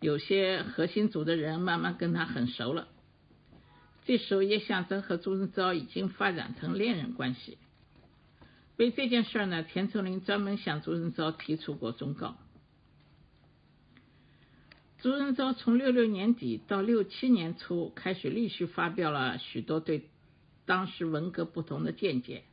[0.00, 2.86] 有些核心组的人慢慢跟他很熟了。
[4.04, 7.56] 这时候，叶向真和朱升昭已经发展成恋人关系。
[8.76, 12.36] 为这件事呢，田成林专门向朱升昭提出过忠告。
[15.02, 20.10] 朱仁昭从六六年底到六七年初开始陆续发表了许多对
[20.66, 22.44] 当时文革不同的见解，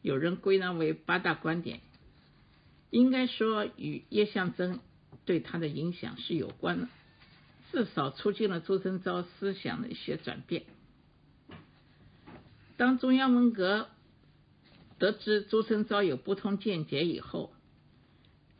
[0.00, 1.80] 有人归纳为八大观点，
[2.90, 4.78] 应该说与叶向真
[5.24, 6.88] 对他的影响是有关的，
[7.72, 10.62] 至少促进了朱仁昭思想的一些转变。
[12.76, 13.88] 当中央文革
[15.00, 17.52] 得知朱仁昭有不同见解以后，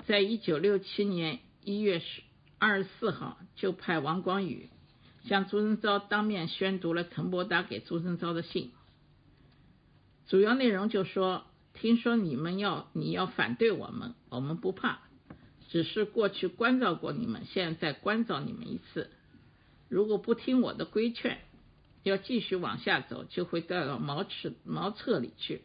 [0.06, 2.22] 在一九六七年一月十。
[2.66, 4.70] 二十四号，就派王光宇
[5.26, 8.70] 向朱升昭当面宣读了陈伯达给朱升昭的信，
[10.26, 15.00] 主要内容就说：听说你们要你要反对我们，我们不怕，
[15.68, 19.10] 只是过去关照过你们，现在关照你们一次。
[19.90, 21.40] 如果不听我的规劝，
[22.02, 25.60] 要继续往下走，就会掉到茅厕茅厕里去，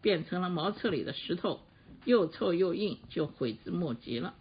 [0.00, 1.60] 变成了茅厕里的石头，
[2.06, 4.34] 又臭又硬，就悔之莫及了。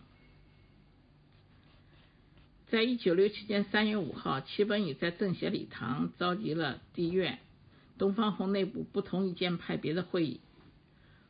[2.70, 7.40] 在一九六七年三月五号，齐本禹在政协礼堂召集了地院
[7.98, 10.42] 东方红内部不同意见派别的会议，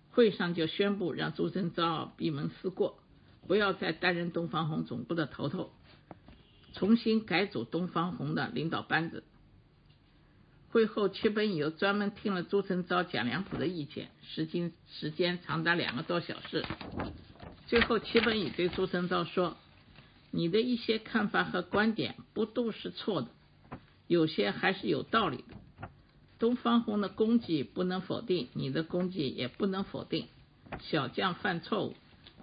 [0.10, 2.97] 会上就宣布让朱升昭闭门思过，
[3.45, 5.71] 不要再担任东方红总部的头头，
[6.73, 9.23] 重新改组东方红的领导班子。
[10.69, 16.65] 会后，齐本禹又专门听了朱升昭讲两谱的意见，时间时间长达两个多小时。
[17.67, 19.56] 最后，齐本禹对朱升昭说。
[20.31, 23.29] 你的一些看法和观点不都是错的，
[24.07, 25.89] 有些还是有道理的。
[26.39, 30.27] 东方红的功绩不能否定，你的功绩也不能否定。
[30.81, 31.95] 小将犯错误，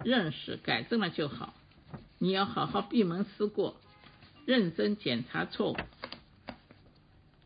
[0.03, 1.53] 认识改正了就好。
[2.17, 3.79] 你要好好闭门思过，
[4.45, 5.77] 认真检查错误。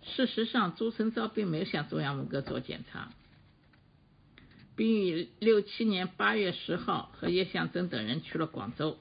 [0.02, 3.12] 事实上，朱成昭并没有向中央文革做检查，
[4.76, 8.98] 并于六七年八月十号和叶向真等人去了广州。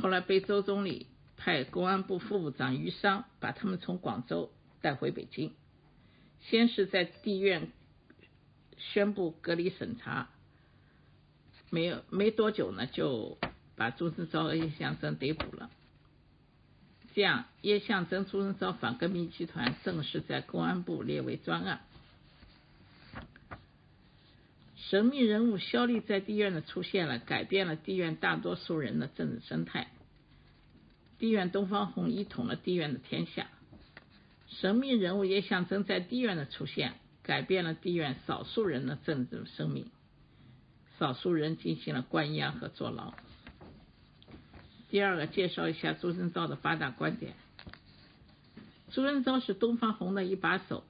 [0.00, 5.52] 后来被周总理派公安部副部长于商把他们从广州带回北京，
[6.40, 7.70] 先是在地院
[8.78, 10.30] 宣布隔离审查，
[11.70, 13.38] 没有没多久呢，就
[13.76, 15.70] 把朱升昭和叶向真逮捕了。
[17.14, 21.82] 这样，叶向真、朱升昭反革命集团正式在公安部列为专案。
[24.92, 29.90] 神秘人物肖丽在地院的出现了，改变了地院大多数人的政治生态。
[31.18, 33.48] 地院东方红一统了地院的天下。
[34.48, 39.90] 神秘人物也象征在地院的出现，改变了地院少数人的政治生命。
[40.98, 43.14] 少数人进行了关押和坐牢。
[44.90, 47.32] 第二个，介绍一下朱振昭的八大观点。
[48.90, 50.84] 朱振昭是东方红的一把手，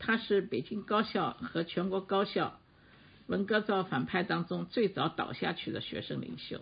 [0.00, 2.58] 他是北京高校和全国高校
[3.32, 6.60] 文革造反派当中最早倒下去的学生领袖，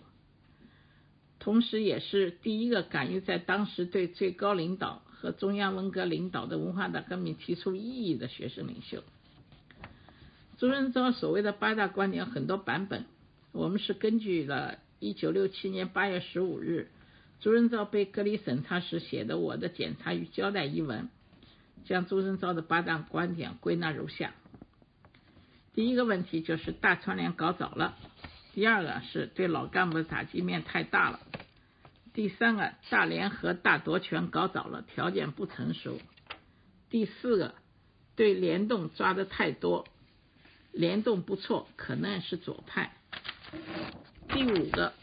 [1.37, 9.03] 同时也是第一个敢于在当时对最高领导和中央文革领导的文化大革命提出异议的学生领袖。
[10.57, 13.03] 朱振昭所谓的八大观点很多版本，
[13.51, 16.89] 我们是根据了1967年8月15日
[17.41, 21.09] 朱振昭被隔离审查时写的《我的检查与交代》一文，
[21.83, 24.33] 将朱振昭的八大观点归纳如下：
[25.73, 27.95] 第一个问题就是大串联搞早了；
[28.53, 31.19] 第二个是对老干部的打击面太大了；
[32.13, 35.97] 第三个大联合大夺权搞早了，条件不成熟；
[36.89, 37.55] 第四个
[38.15, 39.87] 对联动抓的太多。
[40.73, 42.93] 联动不错，可能是左派。
[44.29, 44.93] 第五个，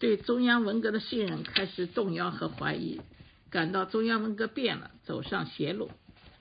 [0.00, 3.00] 对中央文革的信任开始动摇和怀疑，
[3.48, 5.88] 感到中央文革变了，走上邪路。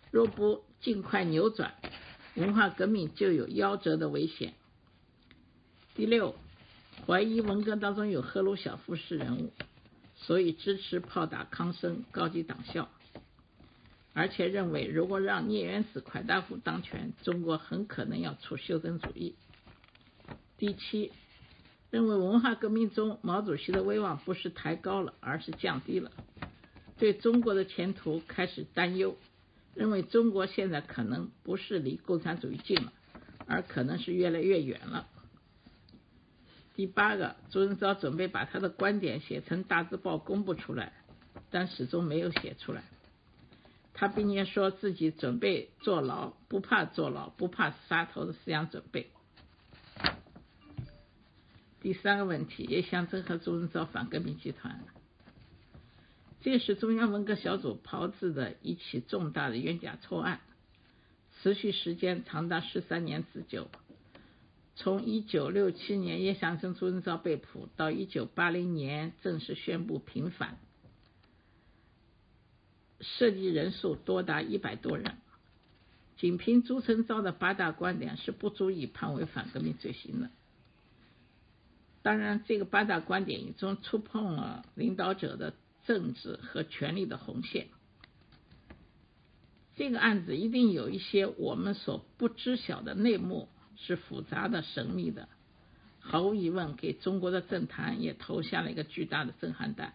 [0.10, 1.76] 若不尽快扭转，
[2.36, 4.54] 文化革命就有夭折的危险。
[5.96, 6.36] 第六，
[7.08, 9.54] 怀疑文革当中有赫鲁晓夫式人物，
[10.18, 12.90] 所以支持炮打康生高级党校。
[14.14, 19.36] 而且认为，如果让聂元子、蒯大夫当权，中国很可能要出修正主义。
[20.58, 21.12] 第七，
[21.90, 26.12] 认为文化革命中毛主席的威望不是抬高了，而是降低了，
[26.98, 29.18] 对中国的前途开始担忧，
[29.76, 32.94] 认为中国现在可能不是离共产主义近了，
[33.46, 35.08] 而可能是越来越远了。
[36.76, 40.94] 第八个，朱元璋准备把他的观点写成大字报公布出来，
[41.52, 42.84] 但始终没有写出来。
[43.94, 49.10] 他并且说自己准备坐牢，不怕坐牢，不怕杀头的思想准备。
[51.82, 54.84] 第三个问题也象征和朱文昭反革命集团，
[56.46, 60.42] 这是中央文革小组炮制的一起重大的冤假错案，
[61.42, 63.68] 持续时间长达十三年之久。
[64.76, 70.60] 从一九六七年叶向生、朱文昭被捕，到一九八零年正式宣布平反。
[73.02, 75.18] 涉及人数多达一百多人，
[76.16, 80.30] 仅凭朱成昭的八大观点是不足以判为反革命罪行的。
[82.04, 85.56] 当然，这个八大观点已经触碰了领导者的
[85.86, 87.68] 政治和权力的红线。
[89.76, 95.28] 这个案子一定有一些我们所不知晓的内幕，是复杂的、神秘的，
[96.00, 99.94] 毫无疑问，给中国的政坛也投下了一个巨大的震撼弹。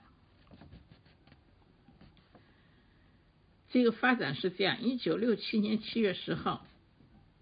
[3.71, 6.67] 这个发展是这样：一九六七年七月十号，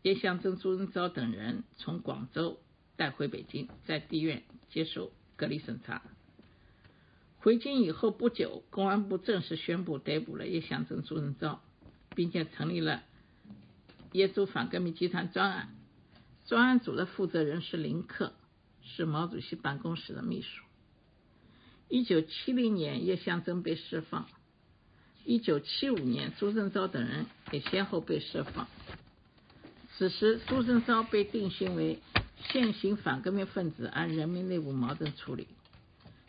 [0.03, 2.61] 叶向真、朱文昭等人从广州
[2.97, 6.03] 带回北京，在地院接受隔离审查。
[7.49, 11.63] 回京以后不久，公安部正式宣布逮捕了叶向真、朱文昭，
[12.15, 13.03] 并且成立了
[14.13, 15.71] 叶朱反革命集团专案。
[16.45, 18.35] 专案组的负责人是林克，
[18.83, 20.63] 是毛主席办公室的秘书。
[21.89, 24.29] 一九七零年，叶向真被释放。
[25.25, 28.69] 一九七五年，朱振昭等人也先后被释放。
[29.97, 32.01] 此时，朱振昭被定性为
[32.51, 35.49] 现行反革命分子，按人民内部矛盾处理，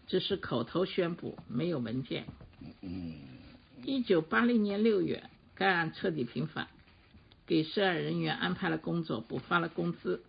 [0.10, 2.26] 只是口头宣布，没有文件。
[3.86, 6.68] 一九八零年六月，该案彻底平反，
[7.46, 10.24] 给涉案人员安排了工作，补发了工资。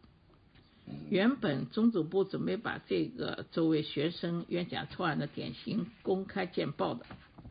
[1.09, 7.07] 原本中组部准备把这个作为学生冤假错案的典型公开见报的，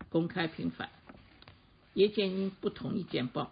[0.09, 0.89] 公开平反。
[1.95, 3.51] 叶剑英不同意见报，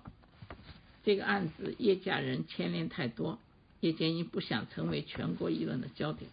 [1.04, 3.40] 这个案子叶家人牵连太多，
[3.80, 6.30] 叶剑英不想成为全国议论的焦点。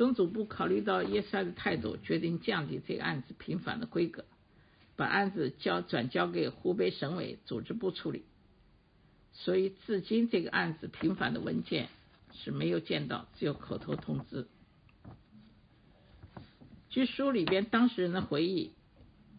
[0.00, 4.24] 中组部考虑到叶帅的态度，决定降低这个案子平反的规格，
[4.96, 8.24] 把案子交转交给湖北省委组织部处理。
[9.34, 11.90] 所以至今这个案子平反的文件
[12.32, 14.46] 是没有见到，只有口头通知。
[16.88, 18.70] 据书里边当事人的回忆。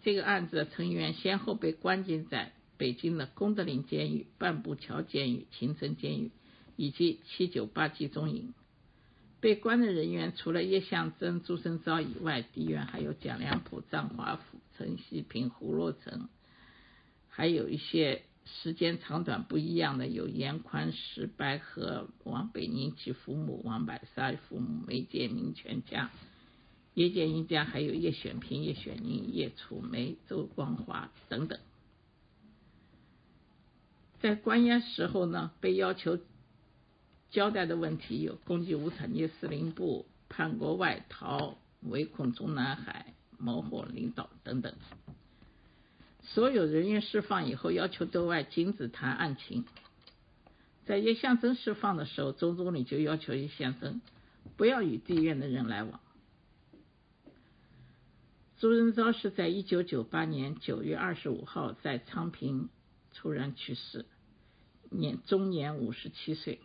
[0.03, 6.30] 这个案子的成员先后被关进在北京的功德林监狱、半步桥监狱、秦城监狱
[6.76, 8.53] 以及七九八集中营。
[9.41, 16.29] 被关的人员除了叶向真、朱生昭以外，地院还有蒋良溥、张华甫、陈锡平、胡洛成，
[17.27, 26.11] 还有一些时间长短不一样的有严宽、石白河、王北宁其父母、王百沙父母、梅建明全家、
[26.93, 31.59] 叶剑英家，还有叶选平、叶选宁、叶楚梅、周光华等等。
[34.19, 36.19] 在关押时候呢，被要求
[37.32, 44.73] 交代的问题有攻击无产阶级司令部、叛国外逃、围困中南海、谋获领导等等。
[46.23, 49.65] 所有人员释放以后，要求对外禁止谈案情。
[50.86, 54.01] 在叶向真释放的时候，周总理就要求叶向真
[54.57, 55.99] 不要与地院的人来往。
[58.59, 62.69] 朱仁昭是在一九九八年九月二十五号在昌平
[63.13, 64.05] 突然去世，
[64.89, 66.59] 年终年五十七岁。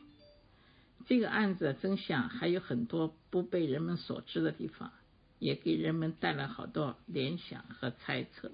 [1.07, 4.93] 这个案子的真相还有很多不被人们所知的地方，
[5.39, 8.51] 也给人们带来好多联想和猜测。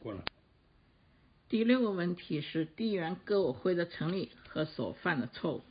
[0.00, 0.24] 过了。
[1.48, 5.62] 第六个问题是地缘歌舞会的成立和所犯的错误。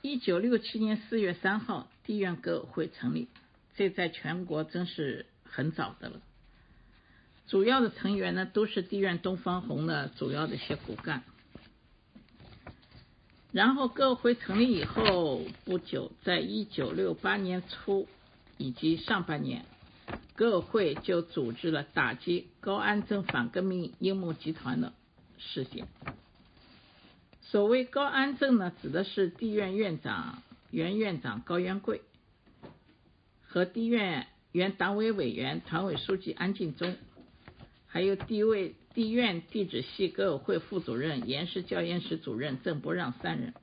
[0.00, 3.28] 一九六七年四月三号，地缘歌舞会成立，
[3.74, 6.20] 这在全国真是很早的了。
[7.46, 11.22] 主要的成员呢，都是地院东方红的主要的一些骨干。
[13.52, 18.08] 然后歌委会成立以后不久，在一九六八年初
[18.56, 19.66] 以及上半年。
[20.34, 24.94] 歌委会就组织了打击高安镇反革命阴谋集团的
[25.38, 25.86] 事件。
[27.42, 32.00] 所谓高安镇呢，指的是地院院长原院长高元贵
[33.46, 36.96] 和地院原党委委员、团委书记安进忠，
[37.86, 43.54] 还有地位地院地质系革委会副主任、岩石教研室主任郑伯让三人。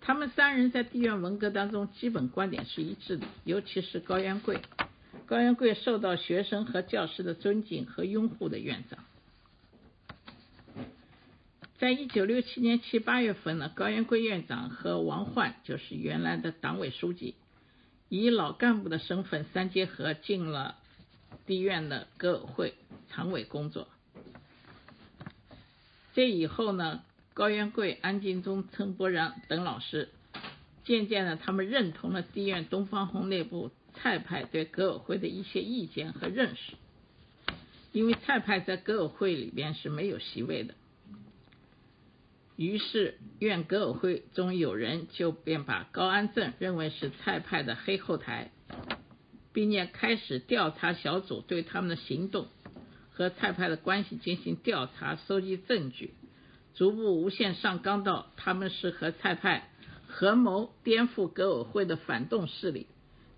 [0.00, 4.60] 他们三人在地院文革当中基本观点是一致的，尤其是高元贵。
[5.26, 9.04] 高元贵受到学生和教师的尊敬和拥护的院长，
[11.78, 17.34] 在一九六七年七八月份呢，高元贵院长和王焕就是原来的党委书记，
[18.08, 20.76] 以老干部的身份三结合进了
[21.44, 22.74] 地院的革委会
[23.08, 23.88] 常委工作。
[26.16, 27.04] 这以后呢，
[27.34, 30.08] 高元贵、安进忠、陈伯然等老师，
[30.82, 33.70] 渐渐的他们认同了地院东方红内部。
[33.98, 36.74] 蔡派对革委会的一些意见和认识，
[37.92, 40.74] 因为蔡派在革委会里边是没有席位的，
[42.56, 48.50] 于是院革委会中有人就便把高安镇认为是蔡派的黑后台，
[49.54, 52.48] 并且开始调查小组对他们的行动
[53.16, 56.10] 和蔡派的关系进行调查，收集证据，
[56.74, 59.70] 逐步无限上纲到他们是和蔡派
[60.06, 62.86] 合谋颠覆革委会的反动势力。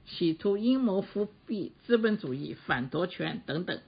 [0.05, 3.79] 企图阴谋复辟资本主义、反夺权等等。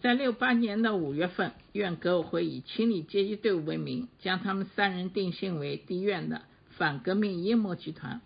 [0.00, 8.20] 在六八年的五月份，院革委会以清理阶级队伍为名，将他们三人定性为地院的反革命阴谋集团，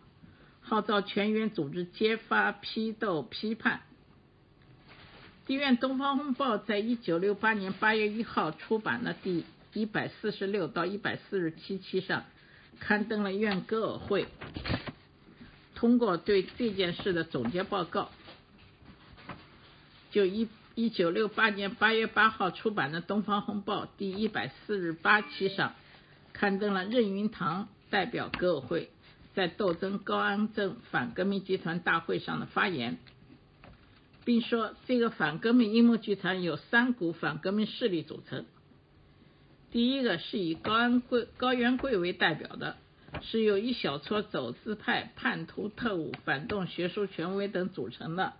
[0.62, 3.82] 号召全员组织揭发、批斗、批判。
[5.46, 12.24] 地院《东方红报》在一九六八年八月一号出版的第一百四十六到一百四十七期上，
[12.78, 14.28] 刊登了院革委会。
[15.74, 18.10] 通过对这件事的总结报告，
[20.10, 25.74] 就一一九六八年八月八号出版的《东方红报》第一百四十八期上，
[26.32, 28.90] 刊登了任云堂代表革委会
[29.34, 32.98] 在斗争高安镇反革命集团大会上的发言，
[34.24, 38.44] 并说这个反革命阴谋集团由三股反革命势力组成，
[39.70, 42.76] 第一个是以高安贵高元贵为代表的。
[43.22, 48.34] 是由一小撮走资派、叛徒、特务、反动学术权威等组成的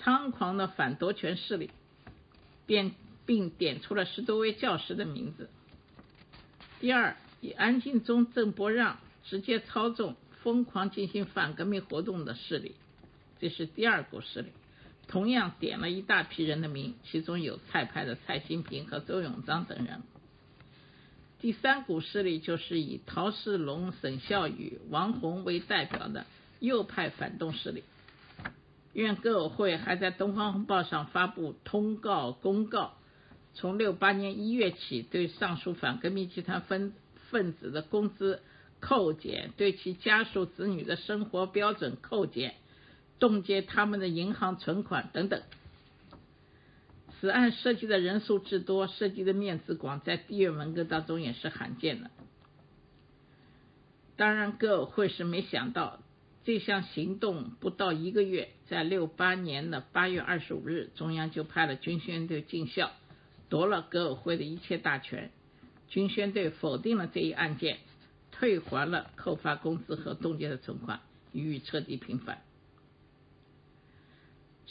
[0.00, 1.70] 猖狂的反夺权势力，
[2.64, 2.92] 便
[3.26, 5.50] 并点出了十多位教师的名字。
[6.78, 10.14] 第二，以安进忠、郑伯让直接操纵、
[10.44, 12.76] 疯狂进行反革命活动的势力，
[13.40, 14.50] 这是第二股势力，
[15.08, 20.02] 同样点了一大批人的名，其中有蔡派的蔡新平和周永章等人。
[21.40, 26.24] 第三股势力就是以陶世龙、沈孝宇、王洪为代表的
[26.60, 27.82] 右派反动势力。
[28.92, 32.94] 院革委会还在《东方红报》上发布通告公告，
[33.54, 36.92] 从六八年一月起，对上述反革命集团分
[37.30, 38.40] 分子的工资
[38.80, 42.54] 扣减，对其家属子女的生活标准扣减，
[43.22, 45.40] 冻结他们的银行存款等等。
[47.20, 52.10] 此案涉及的人数之多，涉及的面之广，在地院文革当中也是罕见的。
[54.16, 56.00] 当然，歌委会是没想到，
[56.42, 62.90] 这项行动不到一个月，在六八年的八月二十五日，中央就派了军宣队进校，
[63.48, 65.30] 夺了革委会的一切大权。
[65.86, 67.78] 军宣队否定了这一案件，
[68.32, 70.98] 退还了扣发工资和冻结的存款，
[71.30, 72.42] 予以彻底平反。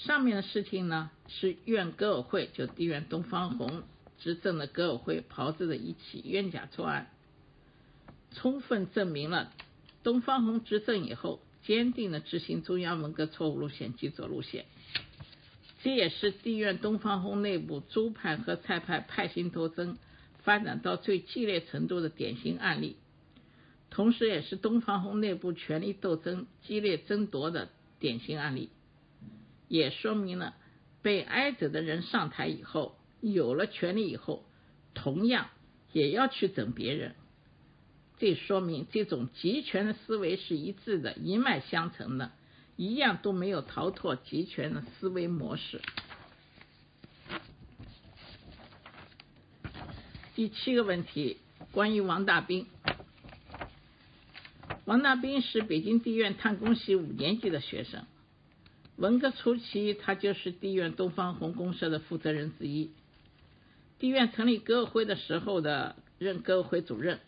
[0.05, 3.83] 上面的事情呢，是院革委会就地院东方红
[4.19, 7.09] 执政的革委会炮制的一起冤假错案，
[8.33, 9.51] 充分证明了
[10.03, 11.39] 东方红执政以后。
[11.63, 14.65] 坚定的执行中央文革错误路线及左路线，
[15.83, 19.99] 这也是地院东方红内部朱派和蔡派派系斗争
[20.39, 22.95] 发展到最激烈程度的典型案例，
[23.91, 28.69] 同时也是东方红内部权力斗争激烈争夺的典型案例，
[29.71, 30.53] 也说明了
[31.01, 34.43] 被挨着的人上台以后，有了权力以后，
[34.93, 35.47] 同样
[35.93, 37.15] 也要去整别人。
[38.19, 42.33] 这说明这种集权的思维是一致的，一脉相承的，
[42.75, 45.81] 一样都没有逃脱集权的思维模式。
[50.35, 51.37] 第七个问题，
[51.71, 52.67] 关于王大兵。
[54.83, 58.05] 王大兵是北京地院探工系五年级的学生，
[59.01, 62.91] 文革初期他就是地院东方红公社的负责人之一，
[63.97, 67.19] 地院成立革委会的时候的任革委会主任。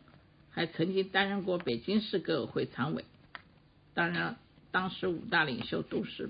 [0.52, 3.06] 还曾经担任过北京市革委会常委，
[3.96, 4.38] 当然
[4.70, 6.30] 当时五大领袖都是。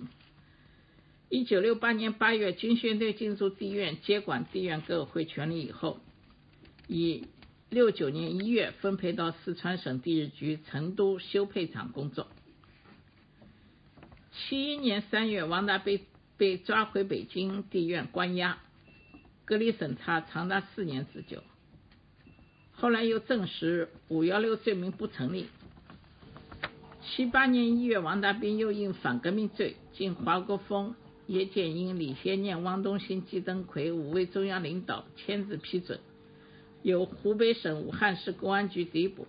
[1.27, 5.99] 一九六八年八月，军宣队进驻地院，接管地院革委会权力以后，
[6.87, 7.27] 以
[7.69, 12.29] 六九年一月分配到四川省地质局成都修配厂工作。
[14.35, 16.01] 七一年三月，王大被
[16.37, 18.57] 被抓回北京地院关押，
[19.45, 21.43] 隔离审查长达四年之久。
[22.71, 25.47] 后来又证实五幺六罪名不成立。
[27.01, 30.95] 七八年一月，王大斌又因反革命罪，经华国锋、
[31.27, 35.99] 叶剑英、李先念、汪东兴、季登奎五位中央领导签字批准，
[36.81, 39.27] 由湖北省武汉市公安局逮捕。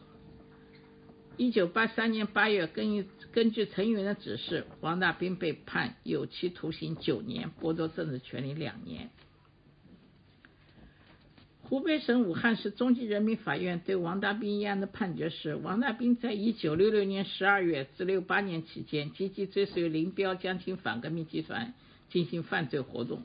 [1.37, 9.11] 一九八三年八月，根据根据陈云的指示，王大兵被判有期徒刑九年，剥夺政治权利两年。
[11.63, 21.75] 湖北省武汉市中级人民法院对王大兵一案的判决是：王大兵在一九六六年十二月至六八年期间，积极追随林彪、江青反革命集团
[22.11, 23.23] 进行犯罪活动。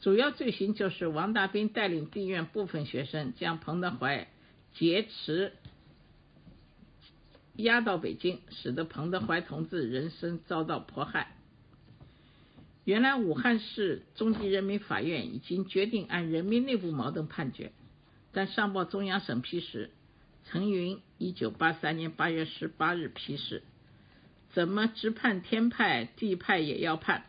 [0.00, 4.28] 主要罪行就是王大兵带领地院部分学生将彭德怀
[4.74, 5.52] 劫持
[7.56, 11.36] 押到北京，使得彭德怀同志人生遭到迫害。
[12.84, 17.72] 原来武汉市中级人民法院已经决定按人民内部矛盾判决，
[18.32, 19.90] 但上报中央审批时，
[20.44, 23.64] 陈云一九八三年八月十八日批示，
[24.52, 27.24] 怎么只判天派地派也要判？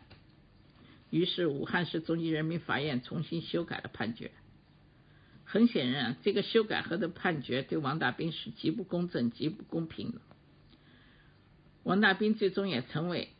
[1.10, 4.30] 于是武汉市中级人民法院重新修改了判决。
[5.50, 10.20] 很显然，这个修改后的判决对王大兵是极不公正、极不公平的。
[11.82, 13.30] 王大兵最终也成为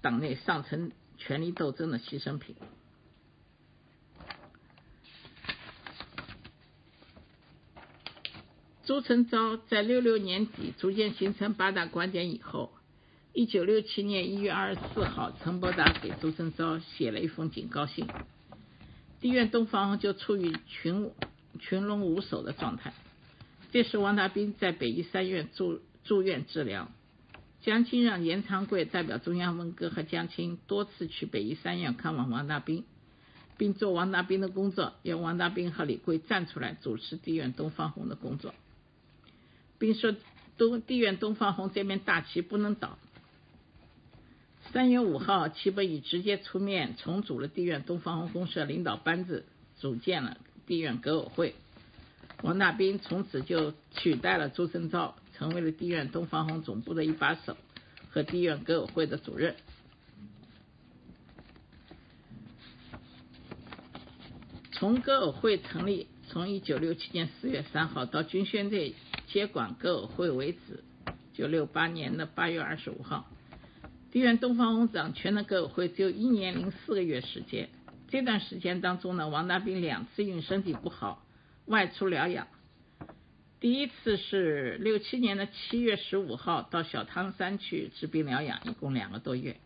[0.00, 0.90] 党内上层。
[1.20, 2.54] 权力斗争的牺牲品。
[8.84, 12.72] 朱成昭在六六年底逐渐形成八大观点以后，
[13.32, 18.06] 一九六七年一月二十四号，陈伯达给朱成昭写了一封警告信，
[19.20, 21.10] 地院东方红就处于群
[21.58, 22.92] 群龙无首的状态。
[23.72, 26.88] 这时，王大兵在北医三院住住院治疗。
[27.60, 32.84] 江青让严长贵代表中央文革和江青多次去北医三院看望王大兵，
[33.56, 38.54] 并做王大兵的工作，要王大兵和李贵站出来主持地院东方红的工作，
[39.78, 40.14] 并说
[40.56, 42.96] 东地院东方红这面大旗不能倒。
[44.72, 49.46] 三月五号，齐伯宇直接出面重组了地院东方红公社领导班子，
[49.76, 51.54] 组建了地院革委会，
[52.42, 55.14] 王大兵从此就取代了朱振昭。
[55.34, 57.56] 成为了地院东方红总部的一把手
[58.10, 59.54] 和地院革委会的主任。
[64.72, 68.96] 从革委会成立，从一九六七年四月三号到军宣队
[69.28, 70.82] 接管革委会为止，
[71.34, 73.30] 九六八年的八月二十五号，
[74.10, 77.68] 地院东方红掌权的革委会只有一年零四个月时间。
[78.08, 81.26] 这段时间当中呢，王大兵两次因身体不好
[81.66, 82.48] 外出疗养。
[83.60, 89.56] 第一次是六七年的七月十五号到小汤山去治病疗养，一共两个多月。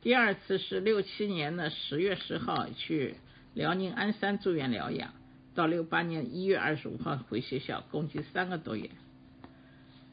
[0.00, 3.16] 第二次是六七年的十月十号去
[3.54, 5.12] 辽宁鞍山住院疗养，
[5.56, 8.90] 到六八年一月二十五号回学校，共计三个多月。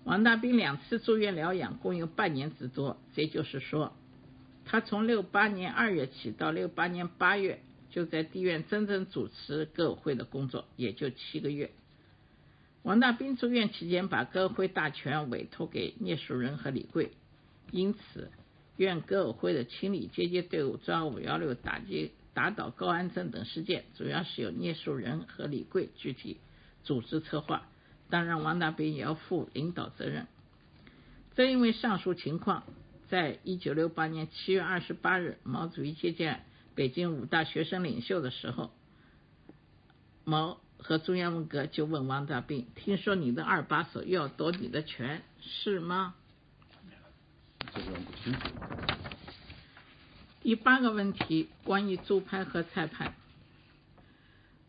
[0.03, 2.97] 王大兵两次住院疗养，共有半年之多。
[3.15, 3.93] 这就是说，
[4.65, 11.71] 他从六八年二月起到六八年八月，就在地院真正主持歌友会的工作，也就七个月。
[12.81, 17.11] 王大兵住院期间，把歌会大权委托给聂树人和李贵，
[17.71, 18.29] 因此
[18.75, 26.39] 院歌友会的清理阶级队伍、抓五幺六打击打倒高安镇等事件，主要是由聂树人和李贵具体
[26.83, 27.69] 组织策划。
[28.13, 30.27] 当然，王大兵也要负领导责任。
[31.33, 32.61] 正因为上述情况，
[33.09, 36.45] 在一九六八年七月二十八日，毛主席接见
[36.75, 38.71] 北京五大学生领袖的时候，
[40.25, 46.13] 毛和中央文革就问王大兵：“听说你的二把手又要夺你的权，是吗？”
[47.73, 48.47] 这个不清楚。
[50.43, 53.15] 第八个问题，关于朱派和蔡派。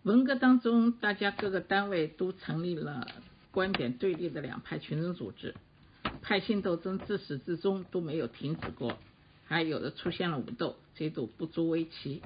[0.02, 3.06] 文革当中，大家各个单位都成立了。
[3.54, 5.54] 观点对立的两派群众组织，
[6.22, 8.98] 派性斗争自始至终都没有停止过，
[9.46, 12.20] 还有的出现了武斗，这都不足为奇。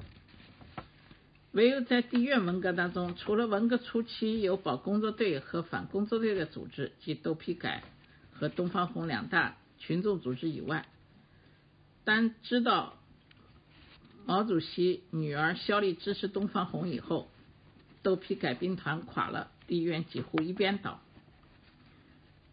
[1.51, 7.83] 唯有在地院文革当中，除了文革初期有保工作队和反工作队的组织，即斗批改
[8.31, 10.87] 和东方红两大群众组织以外，
[12.03, 12.95] 当知道
[14.25, 17.29] 毛主席女儿肖丽支持东方红以后，
[18.01, 21.01] 斗批改兵团垮了，地院几乎一边倒。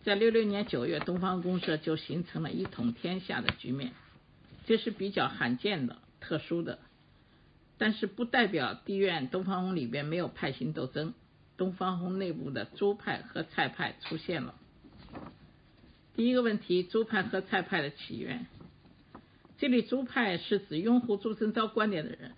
[0.06, 3.90] 在六六年九月，东方公社就形成了一统天下的局面，
[4.64, 6.78] 这是比较罕见的、特殊的，
[7.76, 11.12] 但是不代表地院东方红里边没有派系斗争。
[11.56, 14.54] 东方红内部的朱派和蔡派出现了。
[16.14, 18.46] 第一个问题，朱派和蔡派的起源，
[19.58, 22.30] 这里朱派是指拥护朱曾昭观点的人，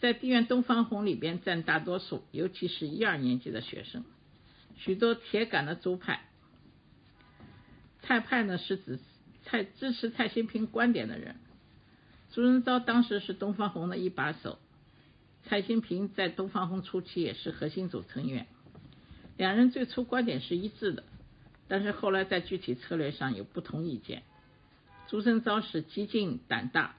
[0.00, 4.04] 在地院东方红里边占大多数，尤其是一二年级的学生，
[4.76, 6.27] 许多铁杆的朱派。
[8.08, 8.98] 蔡派呢是指
[9.44, 11.36] 蔡支持蔡新平观点的人，
[12.32, 14.58] 朱仁昭当时是东方红的一把手，
[15.44, 18.46] 蔡新平在东方红初期也是核心组成员，
[19.36, 21.04] 两人最初观点是一致的，
[21.68, 24.22] 但是后来在具体策略上有不同意见。
[25.08, 26.96] 朱仁昭是激进胆大，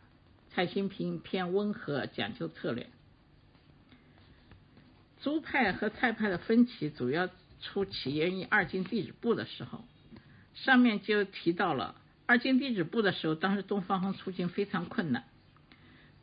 [0.52, 2.88] 蔡新平偏温和讲究策略。
[5.22, 7.32] 朱派和蔡派的分歧主要
[7.62, 9.84] 出起源于二进地址部的时候。
[10.64, 11.96] 上面就提到了
[12.26, 15.24] 二进地址部的时候，当时东方红处境非常困难。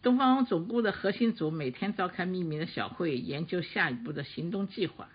[0.02, 5.08] 东方红总部的核心组每天召开秘密的小会，研究下一步的行动计划。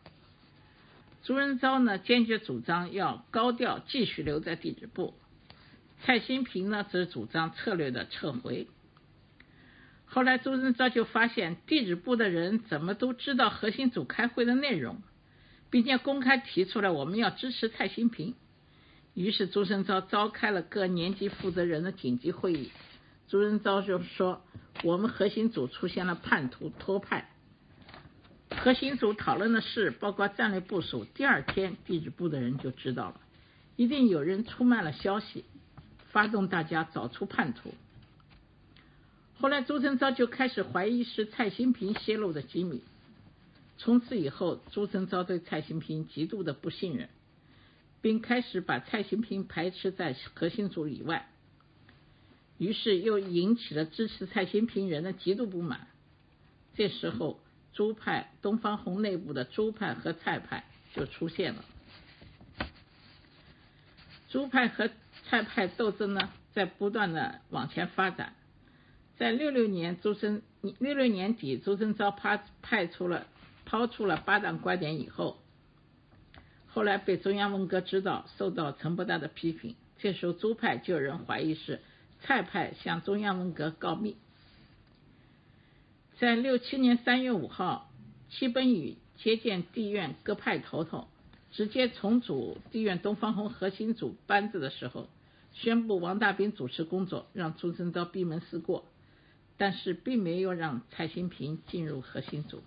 [1.23, 5.13] 朱仁昭呢，坚决主张要高调继续留在地址部。
[6.03, 8.67] 蔡新平呢，则主张策略的撤回。
[10.05, 15.01] 后来朱仁昭就发现，地址部的人怎么都知道核心组开会的内容，
[15.69, 18.33] 并且公开提出来我们要支持蔡新平。
[19.13, 22.71] 于是朱生昭召开了各年级负责人的紧急会议。
[23.27, 24.41] 朱生昭就说
[24.83, 27.29] ：“我们核心组出现了叛徒托派。
[28.49, 31.05] 核心组讨论的事，包括战略部署。
[31.05, 33.21] 第二天，地质部的人就知道了，
[33.75, 35.45] 一定有人出卖了消息，
[36.11, 37.73] 发动大家找出叛徒。
[39.39, 42.81] 后来，朱生昭就开始怀疑是蔡新平泄露的机密。
[43.77, 47.09] 从此以后，朱生昭对蔡新平极度的不信任。”
[48.01, 51.29] 并开始把蔡新平排斥在核心组以外，
[52.57, 55.87] 于是又引起了支持蔡新平人的极度不满。
[56.75, 57.39] 这时候，
[57.73, 61.63] 朱派、东方红内部的朱派和蔡派就出现了。
[64.29, 64.89] 朱派和
[65.25, 68.33] 蔡派斗争呢，在不断的往前发展。
[69.17, 70.41] 在六六年，朱生
[70.79, 73.27] 六六年底，朱生昭派派出了
[73.65, 75.37] 抛出了八档观点以后。
[76.73, 79.75] 后来被中央文革知道，受到陈伯达的批评。
[79.99, 81.81] 这时候，朱派就有人怀疑是
[82.21, 84.15] 蔡派向中央文革告密。
[86.17, 87.91] 在六七年三月五号，
[88.29, 91.07] 戚本禹接见地院各派头头，
[91.51, 95.09] 直接重组地院东方红核心组班子的时候，
[95.53, 98.85] 宣布王大兵主持工作，让朱正昭闭门思过，
[99.57, 102.63] 但是并没有让蔡新平进入核心组。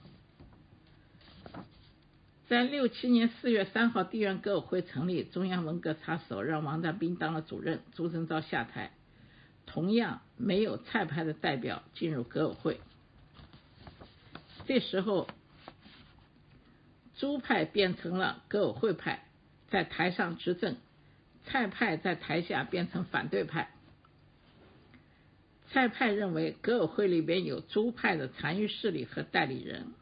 [2.47, 8.93] 在六七年四月三号，地院歌友会成立，中央文革插手，让王大兵当了主任，朱正昭下台，
[9.65, 12.81] 同样没有蔡派的代表进入歌友会。
[14.67, 15.27] 这时候，
[17.17, 19.25] 朱派变成了歌友会派，
[19.71, 20.75] 在台上执政；
[21.47, 23.71] 蔡派在台下变成反对派。
[25.71, 29.95] 蔡派认为歌友会里边有朱派的残余势力和代理人。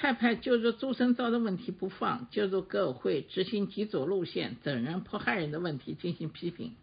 [0.00, 6.76] 蔡派就着朱生昭的问题不放，就着革委会执行极左路线、整人迫害人的问题进行批评。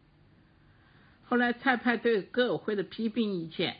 [1.23, 3.77] 后来，蔡派对革委会的批评意见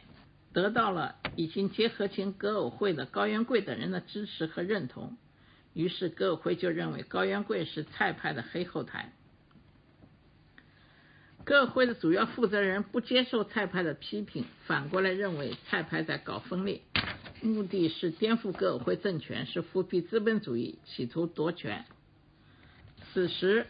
[0.53, 5.17] 得到了已经结合前革委会的高元贵等人的支持和认同，
[5.73, 9.11] 于是革委会就认为高元贵是蔡派的黑后台。
[11.43, 16.79] 革委会的主要负责人不接受蔡派的批评，反过来认为蔡派在搞分裂。
[17.45, 21.85] 目的是颠覆革委会政权，是复辟资本主义，企图夺权。
[23.13, 23.67] 此时，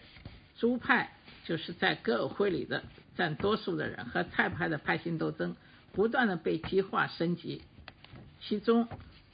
[0.57, 1.11] 朱派
[1.45, 2.83] 就是在革委会里的
[3.15, 5.55] 占多数的人，和蔡派的派系斗争
[5.93, 7.61] 不断的被激化升级。
[8.41, 8.87] 其中，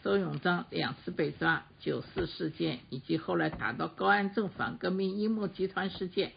[0.04, 6.32] 周永章两次被抓，九四事件以及后来打到高安镇反革命阴谋集团事件，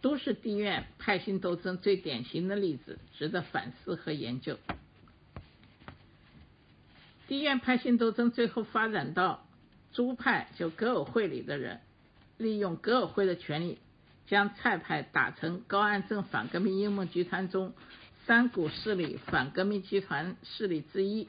[0.00, 4.58] 都是地院派系斗争最典型的例子，值得反思和研究。
[7.28, 9.46] 地院派性斗争最后发展到
[9.92, 11.80] 朱派，就革委会里的人
[12.36, 13.78] 利用革委会的权力，
[14.26, 17.72] 将蔡派打成高安镇反革命阴谋集团中
[18.26, 21.28] 三股势力反革命集团势力之一。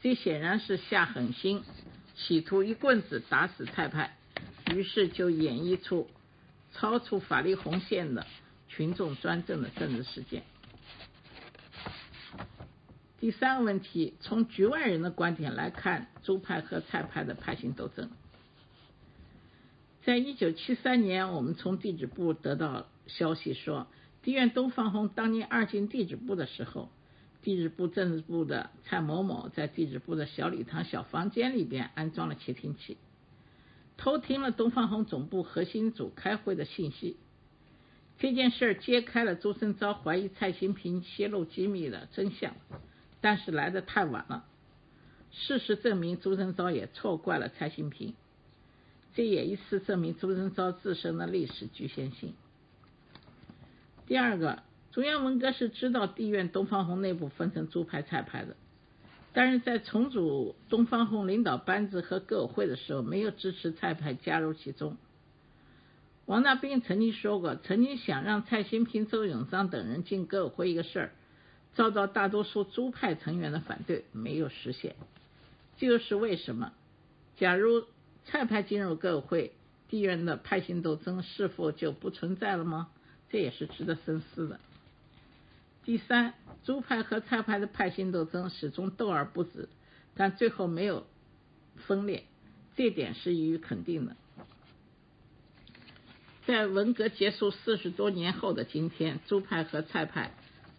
[0.00, 1.62] 这显然是下狠心，
[2.16, 4.16] 企图一棍子打死蔡派，
[4.74, 6.10] 于是就演绎出
[6.72, 8.26] 超出法律红线的
[8.68, 10.42] 群众专政的政治事件。
[13.22, 18.10] 第三个问题，从局外人的观点来看，朱派和蔡派的派系斗争。
[20.02, 23.86] 在一九七三年，我们从地质部得到消息说，
[24.22, 26.90] 地院东方红当年二进地质部的时候，
[27.42, 32.96] 地质部政治部的蔡某某在地质部的小礼堂小房间里边安装了窃听器，
[33.96, 37.16] 偷听了东方红总部核心组开会的信息。
[38.18, 42.56] 这件事揭开了朱生昭怀疑蔡新平泄露机密的真相。
[43.22, 44.44] 但是来的太晚了。
[45.30, 48.12] 事实证明，朱生昭也错怪了蔡新平，
[49.14, 52.34] 这也一次证明朱生昭自身的历史局限性。
[54.06, 58.56] 第二个，中央文革是知道地院东方红内部分成朱派、蔡派的，
[59.32, 64.98] 但是在重组东方红领导班子和歌委会的时候，没有支持蔡派加入其中。
[66.26, 71.12] 王大兵曾经说过，曾经想让蔡新平、周永章等人进歌委会一个事儿。
[71.74, 74.94] 遭到大多数朱派成员的反对，没有实现。
[75.78, 76.72] 这就是为什么，
[77.36, 77.84] 假如
[78.24, 79.52] 蔡派进入革委会，
[79.88, 82.88] 地缘的派系斗争是否就不存在了吗？
[83.30, 84.60] 这也是值得深思的。
[85.84, 89.68] 第三，朱派和蔡派的派系斗争始终斗而不止，
[90.14, 91.06] 但最后没有
[91.86, 92.24] 分裂，
[92.76, 94.14] 这点是予以肯定的。
[96.46, 100.32] 在文革结束四十多年后的今天，朱派和蔡派。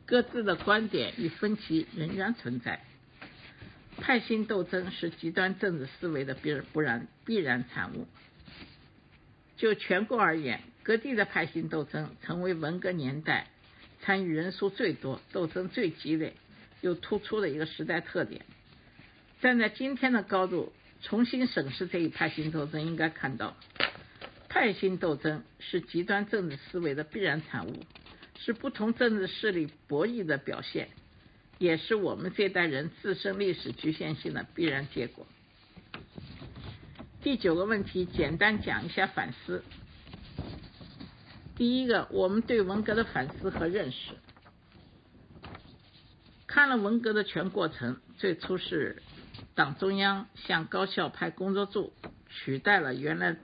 [0.05, 2.81] 各自的观点与分歧仍然存在。
[3.97, 8.07] 派系斗争是极端政治思维的必不然必然产物。
[9.55, 13.47] 就全国而言，各地的派系斗争成为文革年代
[14.01, 16.33] 参与人数最多、斗争最激烈
[16.81, 18.41] 又突出的一个时代特点。
[19.41, 23.55] 站在今天的高度重新审视这一派系斗争，应该看到，
[24.49, 27.85] 派系斗争是极端政治思维的必然产物。
[28.37, 30.89] 是不同政治势力博弈的表现，
[31.59, 35.25] 也是我们这代人自身历史局限性的必然结果。
[37.21, 39.63] 第九个问题，简单讲一下反思。
[41.55, 44.11] 第一个，我们对文革的反思和认识。
[46.47, 49.01] 看了文革的全过程，最初是
[49.55, 51.93] 党中央向高校派工作组，
[52.27, 53.37] 取代了原来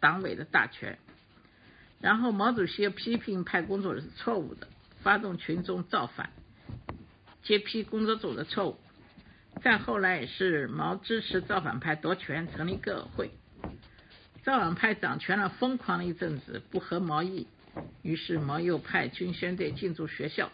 [0.00, 0.98] 党委的大权。
[2.02, 4.68] 然后毛主席批评派工作是错误的，
[5.02, 6.30] 发动群众造反，
[7.42, 8.78] 揭批工作组的错误。
[9.62, 13.30] 再后来是毛支持造反派夺权，成立革委会。
[14.42, 17.46] 造反派掌权了，疯狂了一阵子，不合毛意，
[18.02, 20.50] 于是毛又派军宣队进驻学校，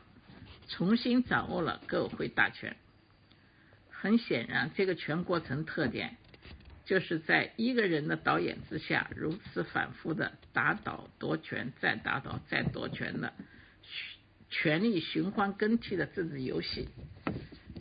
[0.68, 2.76] 重新掌握了革委会大权。
[3.90, 6.18] 很显然，这个全过程特点。
[6.89, 13.34] 就是在一个人的导演之下，如此反复的打倒、夺权、再打倒、再夺权的
[14.49, 16.89] 权力循环更替的政治游戏。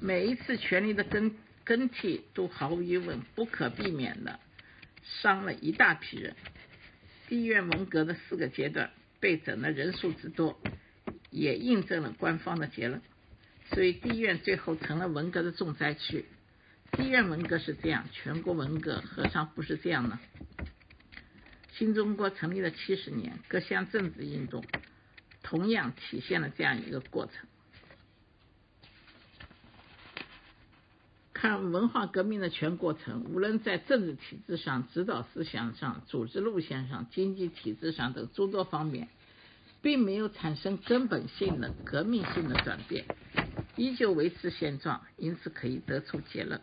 [0.02, 1.34] 每一次权力的更
[1.64, 4.42] 更替，都毫无疑问不可避免的
[5.22, 6.36] 伤了一大批人。
[7.30, 8.92] 地院文革的四个阶段
[9.22, 10.60] 被整的人数之多，
[11.30, 13.02] 也印证了官方的结论。
[13.72, 16.26] 所以地院最后成了文革的重灾区。
[16.98, 20.20] 地院文革是这样，全国文革何尝不是这样呢？
[21.74, 24.66] 新中国成立了七十年，各项政治运动
[25.44, 27.48] 同样体现了这样一个过程。
[31.34, 39.08] 看文化革命的全过程，无论在政治体制上、指导思想上、组织路线上、经济体制上等诸多方面，
[39.84, 43.06] 并没有产生根本性的革命性的转变，
[43.76, 45.06] 依旧维持现状。
[45.16, 46.60] 因此，可以得出结论：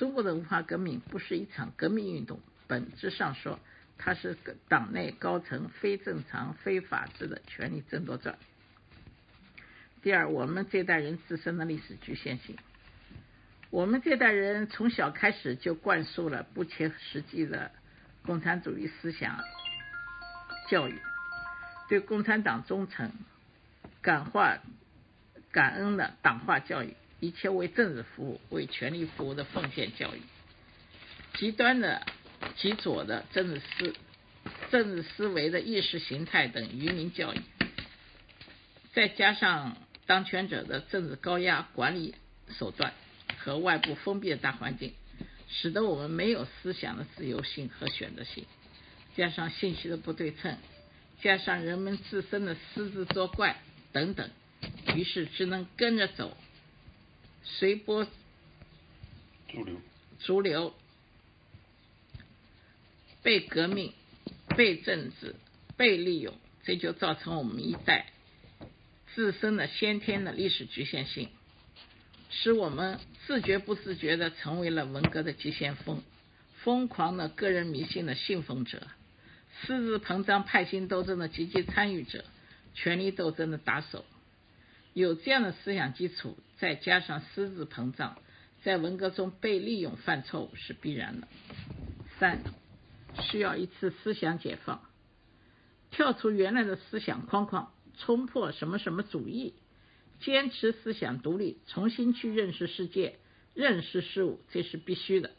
[0.00, 3.60] 中国的文化革命不是一场革命运动，本质上说，
[3.98, 4.34] 它是
[4.66, 8.38] 党内高层非正常、非法制的权力争夺战。
[10.00, 12.56] 第二，我们这代人自身的历史局限性。
[13.68, 17.70] 我们这代人从小开始就灌输了不切实际的
[18.22, 19.38] 共产主义思想
[20.70, 20.98] 教育，
[21.90, 23.12] 对共产党忠诚、
[24.00, 24.60] 感化、
[25.52, 30.20] 感恩的党化教育，一切为政治服务、为权力服务的奉献教育，
[31.38, 32.02] 极端的
[32.56, 33.94] 极左的政治思
[34.70, 37.40] 政治思维的意识形态等愚民教育，
[38.94, 42.14] 再加上当权者的政治高压管理
[42.58, 42.92] 手段。
[43.42, 44.92] 和外部封闭的大环境，
[45.48, 48.44] 使得我们没有思想的自由性和选择性，
[49.16, 50.58] 加上信息的不对称，
[51.22, 53.56] 加上人们自身的私自作怪
[53.92, 54.28] 等等，
[54.94, 56.36] 于是只能跟着走，
[57.42, 58.06] 随波
[59.48, 59.76] 逐流，
[60.20, 60.74] 逐流，
[63.22, 63.92] 被革命、
[64.56, 65.34] 被政治、
[65.76, 68.06] 被利用，这就造成我们一代
[69.14, 71.28] 自身的先天的历史局限性。
[72.30, 76.00] 使我们自觉不自觉的成为了文革的急先锋，
[76.62, 78.86] 疯狂的个人迷信的信奉者，
[79.62, 82.24] 私自膨胀派系斗争的积极参与者，
[82.74, 84.04] 权力斗争的打手。
[84.94, 88.18] 有这样的思想基础，再加上私自膨胀，
[88.62, 91.26] 在文革中被利用犯错误是必然的。
[92.18, 92.42] 三，
[93.22, 94.82] 需要一次思想解放，
[95.90, 99.54] 跳出原来的思想框框，冲破什么什么主义。
[100.20, 103.18] 坚持思想独立，重新去认识世界、
[103.54, 105.30] 认识事物，这是必须的。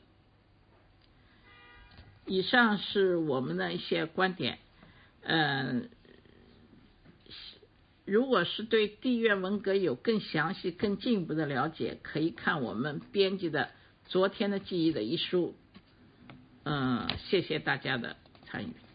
[2.25, 4.57] 以上是我们的一些观点。
[5.21, 5.91] 嗯，
[8.05, 13.65] 如果是对地院文革有更详细、更进一步的了解，可以看我们编辑的
[14.05, 15.55] 《昨天的记忆》的一书。
[16.63, 18.90] 嗯，谢谢大家的参与。